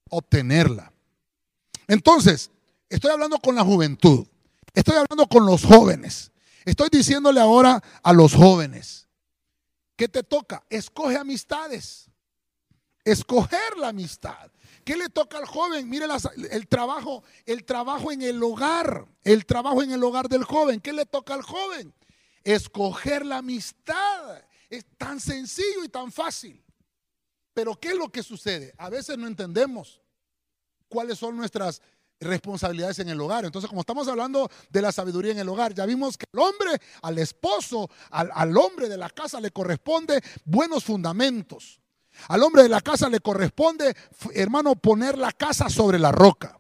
[0.10, 0.92] Obtenerla.
[1.88, 2.52] Entonces,
[2.90, 4.26] estoy hablando con la juventud.
[4.74, 6.31] Estoy hablando con los jóvenes.
[6.66, 9.08] Estoy diciéndole ahora a los jóvenes,
[9.96, 10.64] ¿qué te toca?
[10.70, 12.10] Escoge amistades.
[13.04, 14.52] Escoger la amistad.
[14.84, 15.90] ¿Qué le toca al joven?
[15.90, 16.06] Mire
[16.52, 20.80] el trabajo, el trabajo en el hogar, el trabajo en el hogar del joven.
[20.80, 21.94] ¿Qué le toca al joven?
[22.44, 24.44] Escoger la amistad.
[24.70, 26.64] Es tan sencillo y tan fácil.
[27.54, 28.74] Pero ¿qué es lo que sucede?
[28.78, 30.02] A veces no entendemos
[30.88, 31.82] cuáles son nuestras
[32.22, 33.46] responsabilidades en el hogar.
[33.46, 36.82] Entonces, como estamos hablando de la sabiduría en el hogar, ya vimos que el hombre,
[37.02, 41.82] al esposo, al, al hombre de la casa le corresponde buenos fundamentos.
[42.28, 43.96] Al hombre de la casa le corresponde,
[44.34, 46.60] hermano, poner la casa sobre la roca.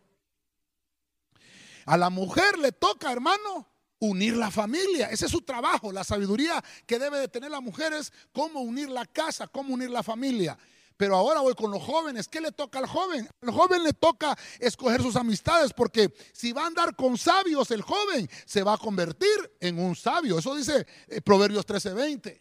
[1.86, 3.67] A la mujer le toca, hermano,
[4.00, 5.08] unir la familia.
[5.10, 8.89] Ese es su trabajo, la sabiduría que debe de tener la mujer es cómo unir
[8.89, 10.58] la casa, cómo unir la familia.
[11.01, 12.27] Pero ahora voy con los jóvenes.
[12.27, 13.27] ¿Qué le toca al joven?
[13.41, 17.81] Al joven le toca escoger sus amistades porque si va a andar con sabios el
[17.81, 19.27] joven, se va a convertir
[19.59, 20.37] en un sabio.
[20.37, 22.39] Eso dice eh, Proverbios 13:20.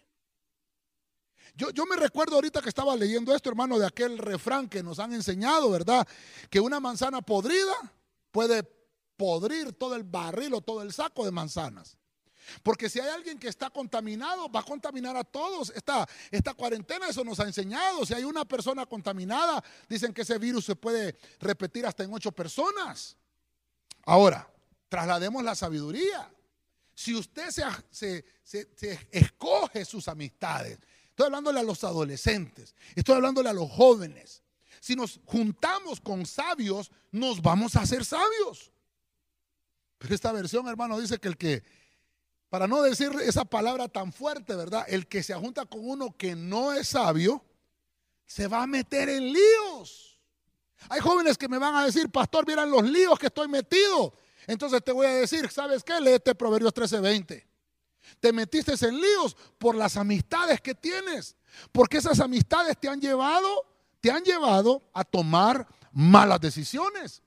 [1.55, 5.15] Yo, me recuerdo ahorita que estaba leyendo esto, hermano, de aquel refrán que nos han
[5.15, 6.07] enseñado, ¿verdad?
[6.51, 7.73] Que una manzana podrida
[8.31, 8.63] puede
[9.17, 11.97] podrir todo el barril o todo el saco de manzanas.
[12.63, 15.73] Porque si hay alguien que está contaminado, va a contaminar a todos.
[15.75, 18.05] Esta, esta cuarentena eso nos ha enseñado.
[18.05, 22.33] Si hay una persona contaminada, dicen que ese virus se puede repetir hasta en ocho
[22.33, 23.17] personas.
[24.05, 24.51] Ahora,
[24.89, 26.31] traslademos la sabiduría.
[26.95, 30.79] Si usted se, se escoge sus amistades,
[31.21, 34.43] Estoy hablándole a los adolescentes, estoy hablándole a los jóvenes.
[34.81, 38.73] Si nos juntamos con sabios, nos vamos a hacer sabios.
[39.99, 41.63] Pero esta versión, hermano, dice que el que,
[42.51, 44.85] para no decir esa palabra tan fuerte, ¿verdad?
[44.89, 47.45] El que se junta con uno que no es sabio,
[48.27, 50.19] se va a meter en líos.
[50.89, 54.15] Hay jóvenes que me van a decir, pastor, vieran los líos que estoy metido.
[54.49, 56.01] Entonces te voy a decir, ¿sabes qué?
[56.01, 57.47] Léete Proverbios 13:20.
[58.19, 61.37] Te metiste en líos por las amistades que tienes.
[61.71, 63.65] Porque esas amistades te han llevado,
[64.01, 67.23] te han llevado a tomar malas decisiones.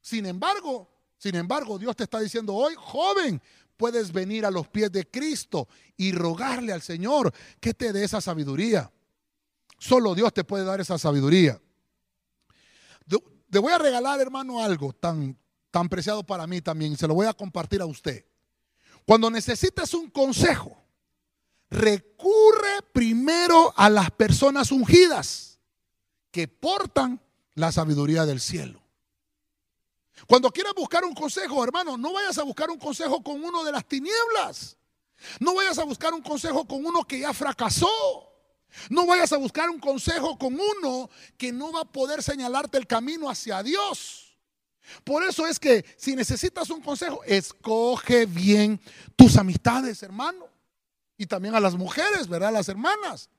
[0.00, 0.88] Sin embargo,
[1.18, 3.42] sin embargo, Dios te está diciendo hoy, joven,
[3.76, 8.20] puedes venir a los pies de Cristo y rogarle al Señor que te dé esa
[8.20, 8.90] sabiduría.
[9.78, 11.60] Solo Dios te puede dar esa sabiduría.
[13.50, 15.38] Te voy a regalar, hermano, algo tan,
[15.70, 16.96] tan preciado para mí también.
[16.96, 18.26] Se lo voy a compartir a usted.
[19.04, 20.76] Cuando necesitas un consejo,
[21.70, 25.60] recurre primero a las personas ungidas
[26.30, 27.20] que portan
[27.54, 28.85] la sabiduría del cielo.
[30.26, 33.72] Cuando quieras buscar un consejo, hermano, no vayas a buscar un consejo con uno de
[33.72, 34.76] las tinieblas.
[35.40, 37.88] No vayas a buscar un consejo con uno que ya fracasó.
[38.90, 42.86] No vayas a buscar un consejo con uno que no va a poder señalarte el
[42.86, 44.36] camino hacia Dios.
[45.04, 48.80] Por eso es que si necesitas un consejo, escoge bien
[49.16, 50.46] tus amistades, hermano.
[51.16, 52.52] Y también a las mujeres, ¿verdad?
[52.52, 53.30] Las hermanas.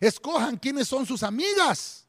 [0.00, 2.05] Escojan quiénes son sus amigas.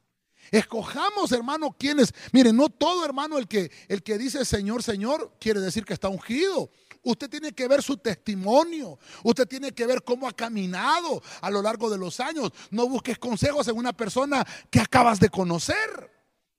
[0.51, 2.13] Escojamos, hermano, quiénes.
[2.31, 6.09] Miren, no todo hermano el que, el que dice Señor, Señor, quiere decir que está
[6.09, 6.69] ungido.
[7.03, 8.99] Usted tiene que ver su testimonio.
[9.23, 12.51] Usted tiene que ver cómo ha caminado a lo largo de los años.
[12.69, 16.11] No busques consejos en una persona que acabas de conocer.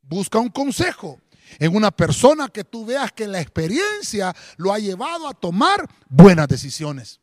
[0.03, 1.21] Busca un consejo
[1.59, 6.49] en una persona que tú veas que la experiencia lo ha llevado a tomar buenas
[6.49, 7.21] decisiones.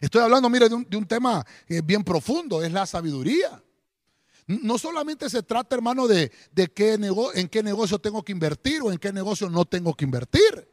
[0.00, 3.62] Estoy hablando, mire, de un, tema eh, bien profundo, es la sabiduría.
[4.46, 6.30] No solamente se trata, hermano, de,
[6.74, 6.94] qué
[7.34, 10.68] en qué negocio tengo que invertir o en qué negocio no tengo que invertir.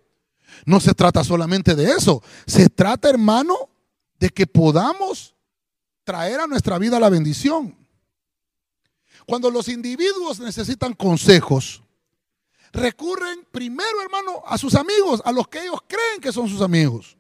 [0.66, 2.24] No se trata solamente de eso.
[2.46, 3.70] Se trata, hermano,
[4.20, 5.36] de que podamos
[6.04, 7.76] traer a nuestra vida la bendición.
[9.26, 11.84] Cuando los individuos necesitan consejos,
[12.72, 17.16] recurren primero, hermano, a sus amigos, a los que ellos creen que son sus amigos,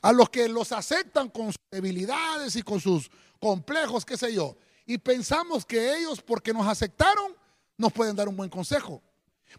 [0.00, 4.56] a los que los aceptan con sus debilidades y con sus complejos, qué sé yo.
[4.86, 7.32] Y pensamos que ellos, porque nos aceptaron,
[7.76, 9.02] nos pueden dar un buen consejo.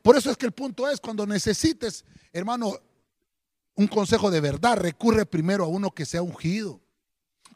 [0.01, 2.73] Por eso es que el punto es, cuando necesites, hermano,
[3.75, 6.79] un consejo de verdad, recurre primero a uno que sea ungido,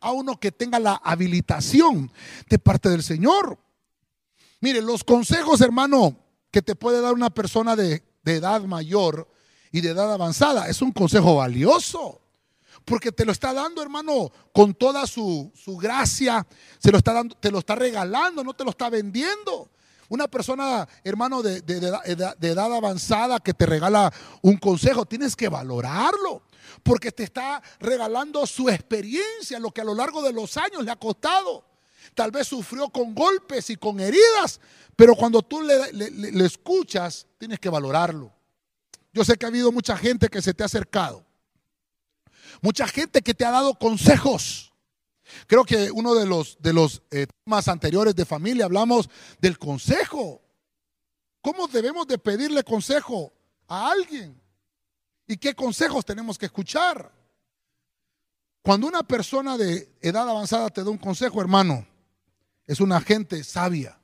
[0.01, 2.11] a uno que tenga la habilitación
[2.49, 3.57] de parte del Señor.
[4.59, 6.17] Mire, los consejos, hermano,
[6.51, 9.27] que te puede dar una persona de, edad mayor
[9.71, 10.67] y de edad avanzada.
[10.67, 12.21] Es un consejo valioso.
[12.89, 16.45] Porque te lo está dando, hermano, con toda su, gracia.
[16.79, 19.69] Se lo está dando, te lo está regalando, no te lo está vendiendo.
[20.09, 26.41] Una persona, hermano, de, de, edad avanzada que te regala un consejo, tienes que valorarlo.
[26.81, 30.89] Porque te está regalando su experiencia, lo que a lo largo de los años le
[30.89, 31.63] ha costado.
[32.15, 34.59] Tal vez sufrió con golpes y con heridas,
[34.95, 38.33] pero cuando tú le, escuchas, tienes que valorarlo.
[39.13, 41.28] Yo sé que ha habido mucha gente que se te ha acercado.
[42.61, 44.73] Mucha gente que te ha dado consejos.
[45.47, 50.41] Creo que uno de los, de los eh, temas anteriores de familia hablamos del consejo.
[51.41, 53.31] ¿Cómo debemos de pedirle consejo
[53.67, 54.41] a alguien?
[55.27, 57.11] ¿Y qué consejos tenemos que escuchar?
[58.61, 61.87] Cuando una persona de edad avanzada te da un consejo, hermano,
[62.65, 63.99] es una gente sabia.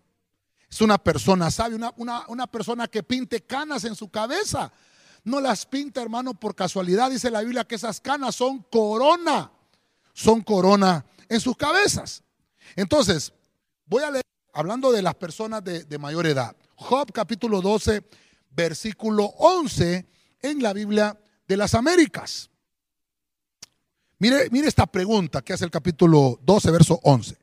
[0.69, 4.71] Es una persona sabia, una, persona que pinte canas en su cabeza.
[5.25, 7.11] No las pinta, hermano, por casualidad.
[7.11, 9.51] Dice la Biblia que esas canas son corona.
[10.13, 12.23] Son corona en sus cabezas.
[12.77, 13.33] Entonces,
[13.85, 16.55] voy a leer, hablando de las personas de, mayor edad.
[16.75, 18.03] Job capítulo 12,
[18.51, 20.07] versículo 11
[20.41, 22.49] en la Biblia de las Américas.
[24.19, 27.37] Mire, mire esta pregunta que hace el capítulo 12, verso 11.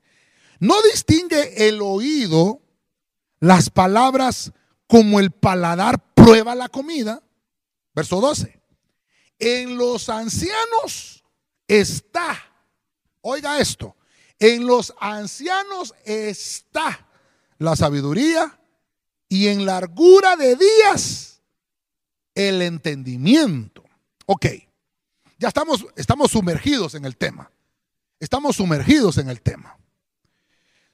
[0.60, 2.62] ¿No distingue el oído
[3.42, 4.52] las palabras
[4.86, 7.22] como el paladar prueba la comida.
[7.94, 8.60] Verso 12.
[9.38, 11.24] En los ancianos
[11.66, 12.38] está,
[13.20, 13.96] oiga esto,
[14.38, 17.06] en los ancianos está
[17.58, 18.60] la sabiduría
[19.28, 21.42] y en largura de días
[22.34, 23.84] el entendimiento.
[24.26, 24.46] Ok,
[25.38, 27.50] ya estamos, estamos sumergidos en el tema.
[28.20, 29.76] Estamos sumergidos en el tema.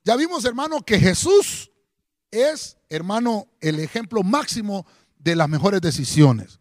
[0.04, 1.70] Ya vimos, hermano, que Jesús
[2.30, 4.86] es, hermano, el ejemplo máximo
[5.18, 6.58] de las mejores decisiones.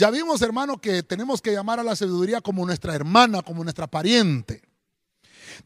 [0.00, 3.86] Ya vimos, hermano, que tenemos que llamar a la sabiduría como nuestra hermana, como nuestra
[3.86, 4.62] pariente.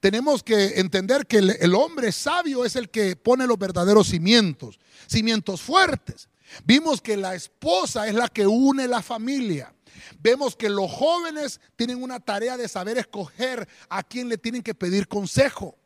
[0.01, 5.63] Tenemos que entender que el, hombre sabio es el que pone los verdaderos cimientos, cimientos
[5.63, 6.29] fuertes.
[6.65, 9.73] Vimos que la esposa es la que une la familia.
[10.19, 14.75] Vemos que los jóvenes tienen una tarea de saber escoger a quién le tienen que
[14.75, 15.79] pedir consejo.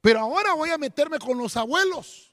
[0.00, 2.29] Pero ahora voy a meterme con los abuelos.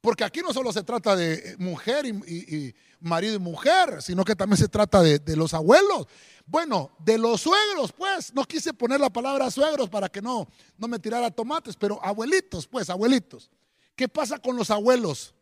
[0.00, 4.56] Porque aquí no solo se trata de mujer y, marido y mujer, sino que también
[4.56, 6.06] se trata de, de, los abuelos.
[6.46, 8.32] Bueno, de los suegros, pues.
[8.32, 12.66] No quise poner la palabra suegros para que no, no me tirara tomates, pero abuelitos,
[12.66, 13.50] pues, abuelitos.
[13.94, 15.34] ¿Qué pasa con los abuelos?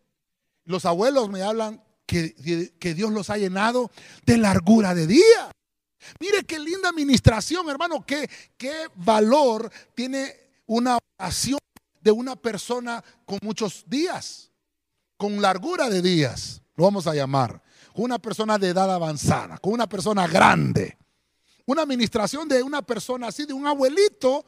[0.64, 3.90] Los abuelos me hablan que, que Dios los ha llenado
[4.27, 5.53] de largura de día.
[6.21, 10.35] Mire qué linda administración, hermano, qué, qué valor tiene
[10.66, 11.59] una oración
[12.09, 14.51] de una persona con muchos días
[15.18, 17.61] con largura de días, lo vamos a llamar,
[17.92, 20.97] una persona de edad avanzada, con una persona grande.
[21.66, 24.47] Una administración de una persona así, de un abuelito,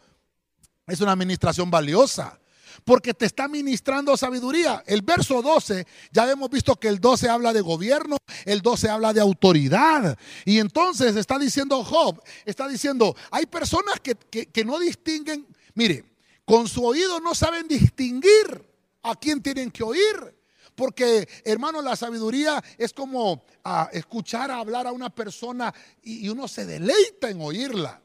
[0.87, 2.41] es una administración valiosa
[2.83, 4.83] porque te está ministrando sabiduría.
[4.87, 9.13] El verso 12, ya hemos visto que el 12 habla de gobierno, el 12 habla
[9.13, 10.17] de autoridad.
[10.47, 16.10] Y entonces está diciendo Job, está diciendo, hay personas que, que no distinguen, mire,
[16.51, 18.69] con su oído no saben distinguir
[19.05, 20.37] a quién tienen que oír.
[20.75, 25.73] Porque, hermano, la sabiduría es como ah, escuchar hablar a una persona
[26.03, 28.03] y, uno se deleita en oírla.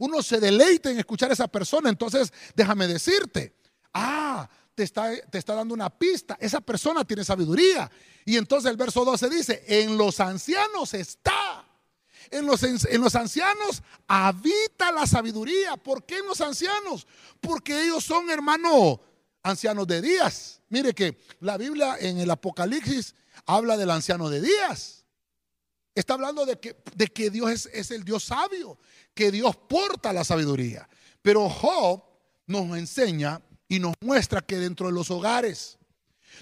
[0.00, 1.88] Uno se deleita en escuchar a esa persona.
[1.88, 3.54] Entonces, déjame decirte,
[3.92, 6.36] ah, te está, te está dando una pista.
[6.40, 7.88] Esa persona tiene sabiduría.
[8.24, 11.63] Y entonces el verso 12 dice, en los ancianos está.
[12.30, 15.76] En los, en los ancianos habita la sabiduría.
[15.76, 17.06] ¿Por qué en los ancianos?
[17.40, 19.00] Porque ellos son, hermano,
[19.42, 20.60] ancianos de días.
[20.68, 23.14] Mire que la Biblia en el Apocalipsis
[23.46, 25.04] habla del anciano de días.
[25.94, 28.78] Está hablando de que, de que Dios es, es el Dios sabio,
[29.14, 30.88] que Dios porta la sabiduría.
[31.22, 32.02] Pero Job
[32.46, 35.78] nos enseña y nos muestra que dentro de los hogares,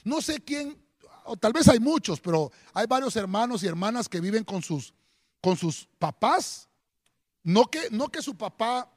[0.05, 0.77] no sé quién,
[1.25, 4.95] o tal vez hay muchos, pero hay varios hermanos y hermanas que viven con sus,
[5.43, 6.69] con sus papás.
[7.43, 8.89] No que, no que su papá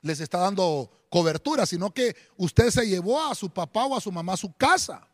[0.00, 4.12] les está dando cobertura, sino que usted se llevó a su papá o a su
[4.12, 5.06] mamá a su casa.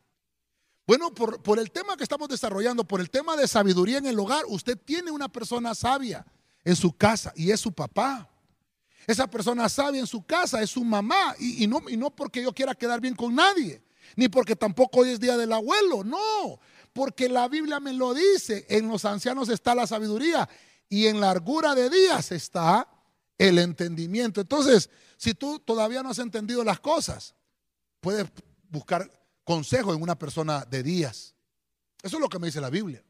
[0.87, 4.19] Bueno, por, por, el tema que estamos desarrollando, por el tema de sabiduría en el
[4.19, 6.27] hogar, usted tiene una persona sabia
[6.65, 8.29] en su casa y es su papá.
[9.07, 12.43] Esa persona sabia en su casa es su mamá y, y, no, y no porque
[12.43, 13.83] yo quiera quedar bien con nadie,
[14.17, 16.61] ni porque tampoco hoy es día del abuelo, no,
[16.93, 20.49] porque la Biblia me lo dice, en los ancianos está la sabiduría
[20.89, 22.89] y en largura de días está
[23.39, 24.41] el entendimiento.
[24.41, 27.35] Entonces, si tú todavía no has entendido las cosas,
[28.01, 28.27] puedes
[28.69, 29.11] buscar
[29.45, 31.35] consejo en una persona de días.
[32.03, 33.03] Eso es lo que me dice la Biblia.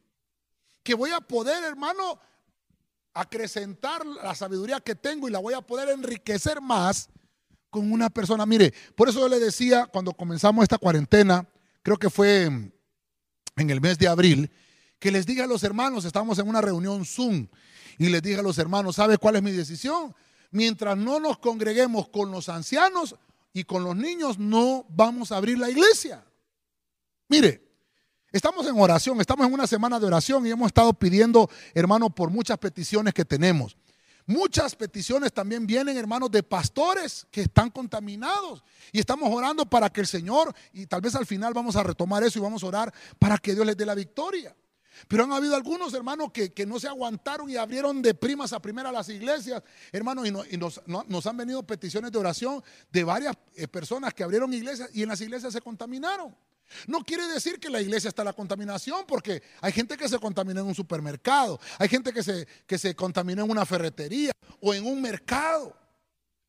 [0.83, 2.21] Que voy a poder, hermano,
[3.15, 7.09] acrecentar la sabiduría que tengo y la voy a poder enriquecer más
[7.71, 8.47] con una persona.
[8.47, 11.49] Mire, por eso yo le decía cuando comenzamos esta cuarentena,
[11.83, 12.73] creo que fue
[13.57, 14.51] en el mes de abril,
[14.99, 17.49] que les dije a los hermanos, estamos en una reunión Zoom,
[17.99, 20.15] y les dije a los hermanos, ¿sabe cuál es mi decisión?
[20.51, 23.17] Mientras no nos congreguemos con los ancianos
[23.53, 26.25] y con los niños, no vamos a abrir la iglesia.
[27.29, 27.63] Mire,
[28.31, 32.31] estamos en oración, estamos en una semana de oración y hemos estado pidiendo, hermano, por
[32.31, 33.77] muchas peticiones que tenemos.
[34.27, 38.63] Muchas peticiones también vienen, hermanos, de pastores que están contaminados.
[38.93, 42.23] Y estamos orando para que el Señor, y tal vez al final vamos a retomar
[42.23, 44.55] eso y vamos a orar para que Dios les dé la victoria.
[45.09, 48.93] Pero han habido algunos hermanos que, no se aguantaron y abrieron de primas a primera
[48.93, 54.23] las iglesias, hermanos, y, nos, han venido peticiones de oración de varias eh, personas que
[54.23, 56.35] abrieron iglesias y en las iglesias se contaminaron.
[56.87, 60.61] No quiere decir que la iglesia está la contaminación, porque hay gente que se contamina
[60.61, 64.87] en un supermercado, hay gente que se, que se contamina en una ferretería o en
[64.87, 65.77] un mercado,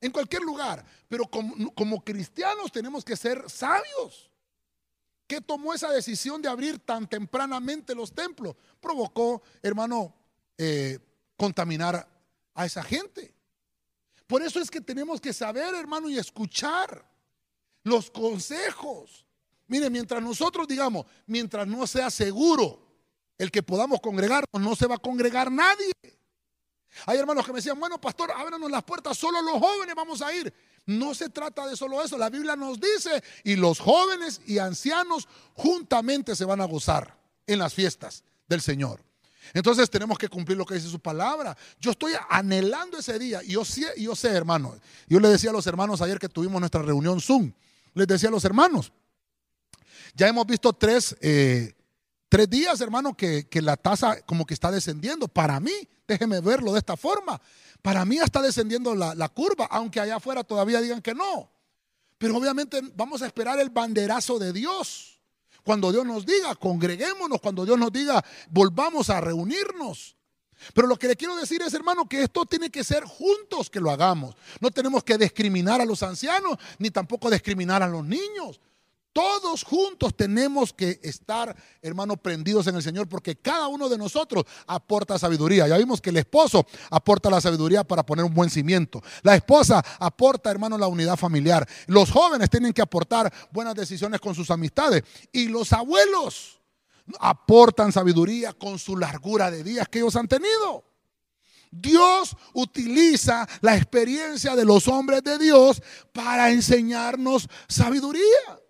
[0.01, 0.86] en cualquier lugar.
[1.07, 4.32] Pero como, como cristianos tenemos que ser sabios.
[5.28, 8.55] ¿Qué tomó esa decisión de abrir tan tempranamente los templos?
[8.80, 10.13] Provocó, hermano,
[10.57, 10.99] eh,
[11.38, 12.07] contaminar
[12.53, 13.34] a esa gente.
[14.28, 17.09] Por eso es que tenemos que saber, hermano, y escuchar
[17.84, 19.26] los consejos.
[19.68, 22.80] Mire, mientras nosotros digamos, mientras no sea seguro
[23.38, 25.91] el que podamos congregarnos, no se va a congregar nadie.
[27.05, 30.34] Hay hermanos que me decían, bueno, pastor, ábranos las puertas, solo los jóvenes vamos a
[30.34, 30.53] ir.
[30.86, 32.18] No se trata de solo eso.
[32.18, 37.59] La Biblia nos dice, y los jóvenes y ancianos juntamente se van a gozar en
[37.59, 39.01] las fiestas del Señor.
[39.53, 41.57] Entonces tenemos que cumplir lo que dice su palabra.
[41.80, 43.41] Yo estoy anhelando ese día.
[43.43, 44.76] Y yo sé, yo sé, hermano.
[45.07, 47.51] Yo le decía a los hermanos ayer que tuvimos nuestra reunión Zoom.
[47.93, 48.91] Les decía a los hermanos.
[50.14, 51.74] Ya hemos visto tres, eh,
[52.30, 55.28] tres días, hermano, que, la tasa como que está descendiendo.
[55.28, 55.72] Para mí,
[56.07, 57.41] déjeme verlo de esta forma.
[57.82, 61.49] Para mí está descendiendo la, curva, aunque allá afuera todavía digan que no.
[62.18, 65.20] Pero obviamente vamos a esperar el banderazo de Dios.
[65.64, 70.16] Cuando Dios nos diga, congreguémonos, cuando Dios nos diga, volvamos a reunirnos.
[70.74, 73.80] Pero lo que le quiero decir es, hermano, que esto tiene que ser juntos que
[73.80, 74.36] lo hagamos.
[74.61, 78.59] No tenemos que discriminar a los ancianos, ni tampoco discriminar a los niños.
[79.14, 84.43] Todos juntos tenemos que estar, hermanos, prendidos en el Señor porque cada uno de nosotros
[84.66, 85.68] aporta sabiduría.
[85.68, 89.03] Ya vimos que el esposo aporta la sabiduría para poner un buen cimiento.
[89.22, 91.68] La esposa aporta, hermano, la unidad familiar.
[91.86, 95.03] Los jóvenes tienen que aportar buenas decisiones con sus amistades.
[95.32, 96.59] Y los abuelos
[97.20, 100.84] aportan sabiduría con su largura de días que ellos han tenido.
[101.70, 108.62] Dios utiliza la experiencia de los hombres de Dios para enseñarnos sabiduría.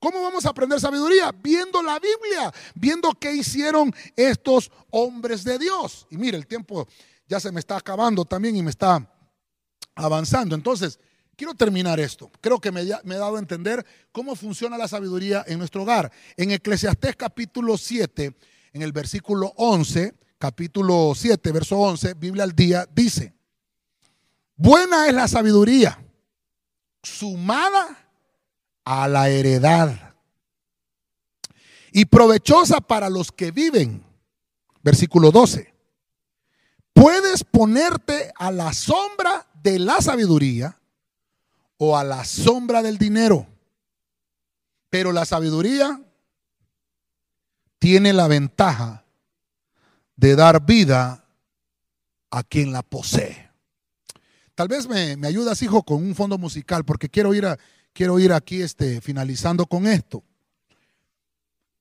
[0.00, 1.32] ¿Cómo vamos a aprender sabiduría?
[1.32, 6.06] Viendo la Biblia, viendo qué hicieron estos hombres de Dios.
[6.10, 6.86] Y mire, el tiempo
[7.26, 9.04] ya se me está acabando también y me está
[9.96, 10.54] avanzando.
[10.54, 11.00] Entonces,
[11.34, 12.30] quiero terminar esto.
[12.40, 16.12] Creo que me, he dado a entender cómo funciona la sabiduría en nuestro hogar.
[16.36, 18.36] En Eclesiastés capítulo 7,
[18.72, 23.34] en el versículo 11, capítulo 7, verso 11, Biblia al día, dice,
[24.54, 25.98] buena es la sabiduría,
[27.02, 28.07] sumada
[28.90, 30.14] a la heredad
[31.92, 34.02] y provechosa para los que viven.
[34.82, 35.74] Versículo 12.
[36.94, 40.80] Puedes ponerte a la sombra de la sabiduría
[41.76, 43.46] o a la sombra del dinero,
[44.88, 46.00] pero la sabiduría
[47.78, 49.04] tiene la ventaja
[50.16, 51.26] de dar vida
[52.30, 53.50] a quien la posee.
[54.54, 57.58] Tal vez me, ayudas, hijo, con un fondo musical, porque quiero ir, a,
[57.98, 60.22] quiero ir aquí este, finalizando con esto.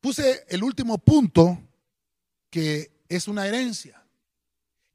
[0.02, 1.60] Puse el último punto,
[2.50, 4.04] que es una herencia.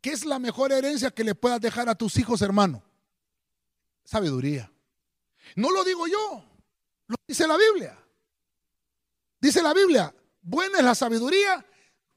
[0.00, 2.82] ¿Qué es la mejor herencia que le puedas dejar a tus hijos, hermano?
[4.04, 4.72] Sabiduría.
[5.54, 6.44] No lo digo yo,
[7.06, 7.96] lo dice la Biblia.
[9.40, 10.12] Dice la Biblia,
[10.42, 11.64] buena es la sabiduría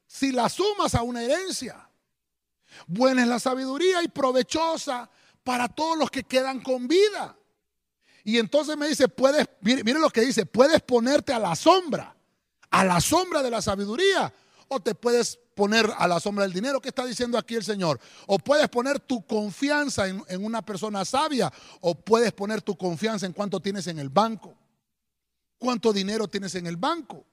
[0.08, 1.88] si la sumas a una herencia.
[2.88, 5.08] Buena es la sabiduría y provechosa
[5.44, 7.38] para todos los que quedan con vida.
[8.28, 12.18] Y entonces me dice, puedes, mire, lo que dice, puedes ponerte a la sombra,
[12.72, 14.34] a la sombra de la sabiduría,
[14.68, 16.82] o te puedes poner a la sombra del dinero.
[16.82, 18.00] ¿Qué está diciendo aquí el Señor?
[18.26, 23.32] O puedes poner tu confianza en, una persona sabia, o puedes poner tu confianza en
[23.32, 24.58] cuánto tienes en el banco.
[25.60, 27.28] ¿Cuánto dinero tienes en el banco?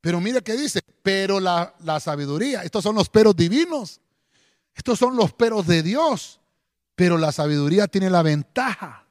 [0.00, 4.00] Pero mire que dice, pero la, sabiduría, estos son los peros divinos,
[4.74, 6.40] estos son los peros de Dios,
[6.96, 9.07] pero la sabiduría tiene la ventaja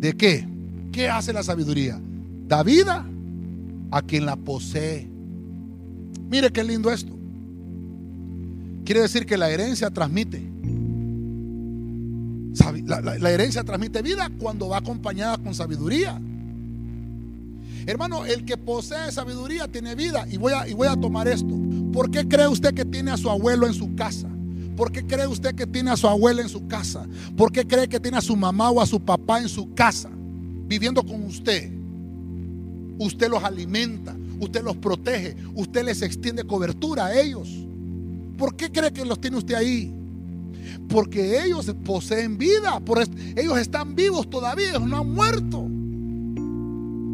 [0.00, 0.48] de qué?
[0.90, 2.00] ¿Qué hace la sabiduría?
[2.48, 3.06] Da vida
[3.90, 5.08] a quien la posee.
[6.28, 7.16] Mire qué lindo esto.
[8.84, 10.42] Quiere decir que la herencia transmite.
[12.86, 16.20] la herencia transmite vida cuando va acompañada con sabiduría.
[17.86, 20.26] Hermano, el que posee sabiduría tiene vida.
[20.30, 21.54] Y voy, a, y voy a tomar esto.
[21.92, 24.29] ¿Por qué cree usted que tiene a su abuelo en su casa?
[24.76, 27.06] ¿Por qué cree usted que tiene a su abuela en su casa?
[27.36, 30.10] ¿Por qué cree que tiene a su mamá o a su papá en su casa?
[30.66, 31.70] Viviendo con usted.
[32.98, 37.48] Usted los alimenta, usted los protege, usted les extiende cobertura a ellos.
[38.36, 39.92] ¿Por qué cree que los tiene usted ahí?
[40.88, 42.80] Porque ellos poseen vida,
[43.36, 45.66] ellos están vivos todavía, ellos no han muerto.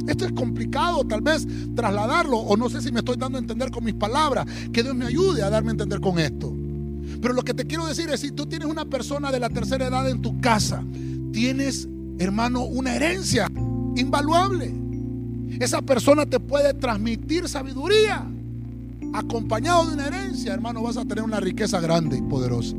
[0.09, 3.71] Esto es complicado tal vez trasladarlo o no sé si me estoy dando a entender
[3.71, 4.47] con mis palabras.
[4.73, 6.55] Que Dios me ayude a darme a entender con esto.
[7.21, 9.87] Pero lo que te quiero decir es, si tú tienes una persona de la tercera
[9.87, 10.83] edad en tu casa,
[11.33, 11.89] tienes,
[12.19, 13.49] hermano, una herencia
[13.97, 14.75] invaluable.
[15.61, 18.27] Esa persona te puede transmitir sabiduría.
[19.13, 22.77] Acompañado de una herencia, hermano, vas a tener una riqueza grande y poderosa.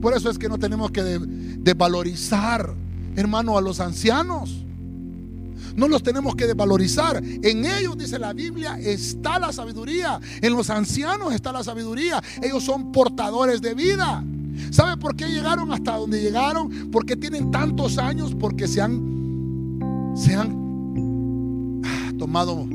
[0.00, 2.74] Por eso es que no tenemos que desvalorizar,
[3.16, 4.63] hermano, a los ancianos.
[5.76, 7.22] No los tenemos que desvalorizar.
[7.24, 10.20] En ellos, dice la Biblia, está la sabiduría.
[10.40, 12.22] En los ancianos está la sabiduría.
[12.42, 14.24] Ellos son portadores de vida.
[14.70, 16.90] ¿Sabe por qué llegaron hasta donde llegaron?
[16.90, 22.66] Porque tienen tantos años, porque se han, se han ah, tomado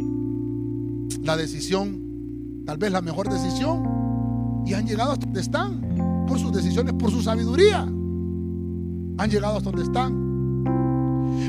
[1.24, 6.52] la decisión, tal vez la mejor decisión, y han llegado hasta donde están, por sus
[6.52, 7.82] decisiones, por su sabiduría.
[7.82, 10.29] Han llegado hasta donde están.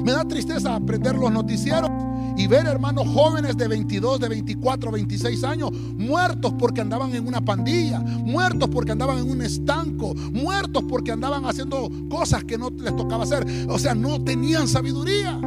[0.04, 1.90] Me da tristeza aprender los noticieros
[2.36, 7.40] y ver hermanos jóvenes de 22, de 24, 26 años muertos porque andaban en una
[7.40, 12.96] pandilla, muertos porque andaban en un estanco, muertos porque andaban haciendo cosas que no les
[12.96, 13.46] tocaba hacer.
[13.68, 15.38] O sea, no tenían sabiduría.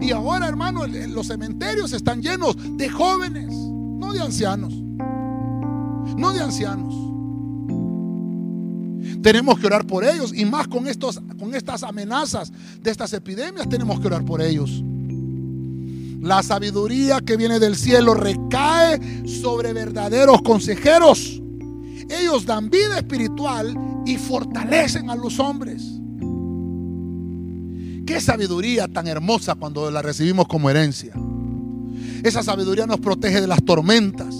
[0.00, 4.72] Y ahora, hermanos, los cementerios están llenos de jóvenes, no de ancianos.
[6.16, 7.09] No de ancianos.
[9.22, 13.68] Tenemos que orar por ellos y más con, estos, con estas amenazas de estas epidemias
[13.68, 14.82] tenemos que orar por ellos.
[16.20, 21.40] La sabiduría que viene del cielo recae sobre verdaderos consejeros.
[22.08, 23.74] Ellos dan vida espiritual
[24.06, 25.82] y fortalecen a los hombres.
[28.06, 31.12] Qué sabiduría tan hermosa cuando la recibimos como herencia.
[32.22, 34.34] Esa sabiduría nos protege de las tormentas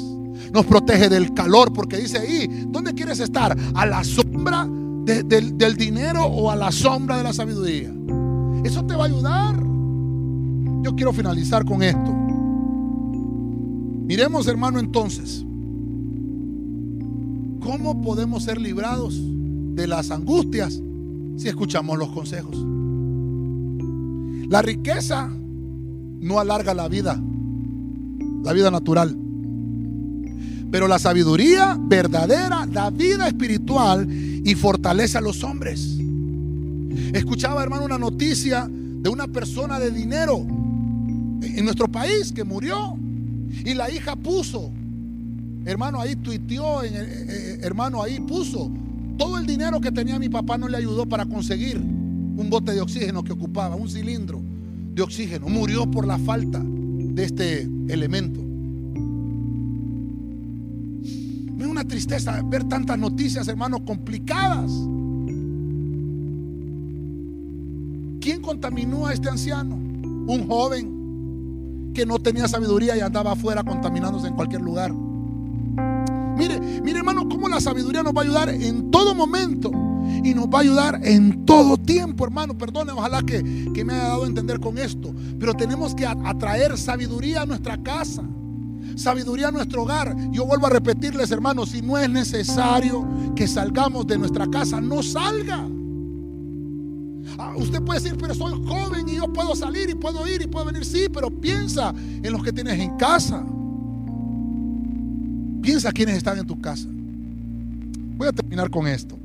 [0.53, 3.57] nos protege del calor, porque dice ahí, ¿dónde quieres estar?
[3.75, 4.67] ¿A la sombra
[5.05, 7.93] del, del dinero o a la sombra de la sabiduría?
[8.65, 9.57] Eso te va a ayudar.
[10.83, 12.21] Yo quiero finalizar con esto.
[14.07, 15.45] Miremos, hermano, entonces,
[17.61, 19.21] ¿cómo podemos ser librados
[19.75, 20.83] de las angustias
[21.37, 22.57] si escuchamos los consejos?
[24.49, 27.23] La riqueza no alarga la vida,
[28.43, 29.17] la vida natural.
[30.71, 35.99] Pero la sabiduría verdadera da vida espiritual y fortalece a los hombres.
[37.13, 42.97] Escuchaba, hermano, una noticia de una persona de dinero en nuestro país que murió.
[43.65, 44.71] Y la hija puso,
[45.65, 48.71] hermano, ahí tuiteó, eh, eh, hermano, ahí puso,
[49.19, 52.81] todo el dinero que tenía mi papá no le ayudó para conseguir un bote de
[52.81, 54.41] oxígeno que ocupaba, un cilindro
[54.95, 55.49] de oxígeno.
[55.49, 58.50] Murió por la falta de este elemento.
[61.91, 64.71] Tristeza ver tantas noticias, hermanos, complicadas.
[68.21, 69.75] ¿Quién contaminó a este anciano?
[69.75, 74.93] Un joven que no tenía sabiduría y andaba afuera contaminándose en cualquier lugar.
[74.93, 79.71] Mire, Mire, mire hermano, cómo la sabiduría nos va a ayudar en todo momento
[80.23, 82.57] y nos va a ayudar en todo tiempo, hermano.
[82.57, 83.43] Perdone, ojalá que,
[83.75, 85.13] que me haya dado a entender con esto.
[85.39, 88.23] Pero tenemos que atraer sabiduría a nuestra casa
[89.01, 90.15] sabiduría a nuestro hogar.
[90.31, 95.03] Yo vuelvo a repetirles, hermanos, si no es necesario que salgamos de nuestra casa, no
[95.03, 95.67] salga.
[97.39, 100.47] Ah, usted puede decir, pero soy joven y yo puedo salir y puedo ir y
[100.47, 100.85] puedo venir.
[100.85, 103.45] Sí, pero piensa en los que tienes en casa.
[105.63, 106.87] Piensa quiénes están en tu casa.
[106.91, 109.19] Voy a terminar con esto.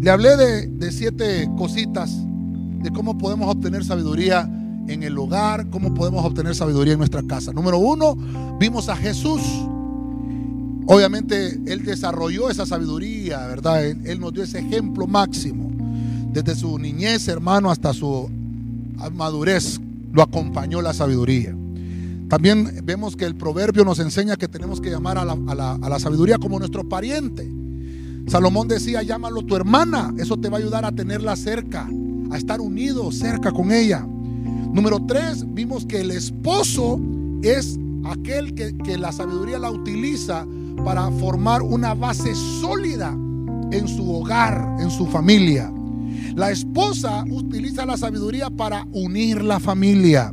[0.00, 2.16] Le hablé de, de siete cositas
[2.82, 4.48] de cómo podemos obtener sabiduría
[4.92, 7.52] en el hogar, cómo podemos obtener sabiduría en nuestra casa.
[7.52, 8.16] Número uno,
[8.58, 9.40] vimos a Jesús.
[10.86, 13.86] Obviamente Él desarrolló esa sabiduría, ¿verdad?
[13.86, 15.70] Él, nos dio ese ejemplo máximo.
[16.32, 18.28] Desde su niñez, hermano, hasta su
[19.12, 19.80] madurez,
[20.12, 21.54] lo acompañó la sabiduría.
[22.28, 25.98] También vemos que el proverbio nos enseña que tenemos que llamar a la, a la
[25.98, 27.48] sabiduría como nuestro pariente.
[28.26, 31.88] Salomón decía, llámalo tu hermana, eso te va a ayudar a tenerla cerca,
[32.30, 34.06] a estar unido cerca con ella.
[34.72, 37.00] Número tres, vimos que el esposo
[37.42, 40.46] es aquel que, la sabiduría la utiliza
[40.84, 43.10] para formar una base sólida
[43.72, 45.72] en su hogar, en su familia.
[46.36, 50.32] La esposa utiliza la sabiduría para unir la familia.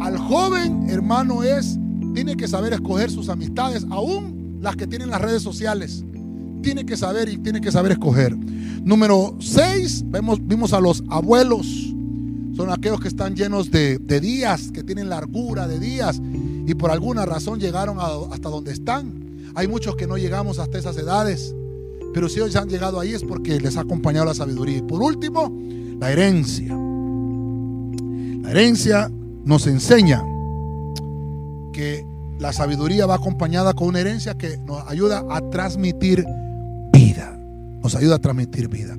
[0.00, 1.78] Al joven, hermano, es,
[2.12, 6.04] tiene que saber escoger sus amistades, aún las que tienen las redes sociales.
[6.60, 8.36] Tiene que saber y tiene que saber escoger.
[8.36, 11.83] Número seis, vemos, vimos a los abuelos
[12.56, 16.20] son aquellos que están llenos de, días, que tienen largura de días
[16.66, 19.52] y por alguna razón llegaron hasta donde están.
[19.54, 21.54] Hay muchos que no llegamos hasta esas edades,
[22.12, 24.78] pero si ellos han llegado ahí es porque les ha acompañado la sabiduría.
[24.78, 25.52] Y por último,
[25.98, 26.76] la herencia.
[28.42, 29.10] La herencia
[29.44, 30.22] nos enseña
[31.72, 32.06] que
[32.38, 36.24] la sabiduría va acompañada con una herencia que nos ayuda a transmitir
[36.92, 37.38] vida.
[37.82, 38.96] Nos ayuda a transmitir vida.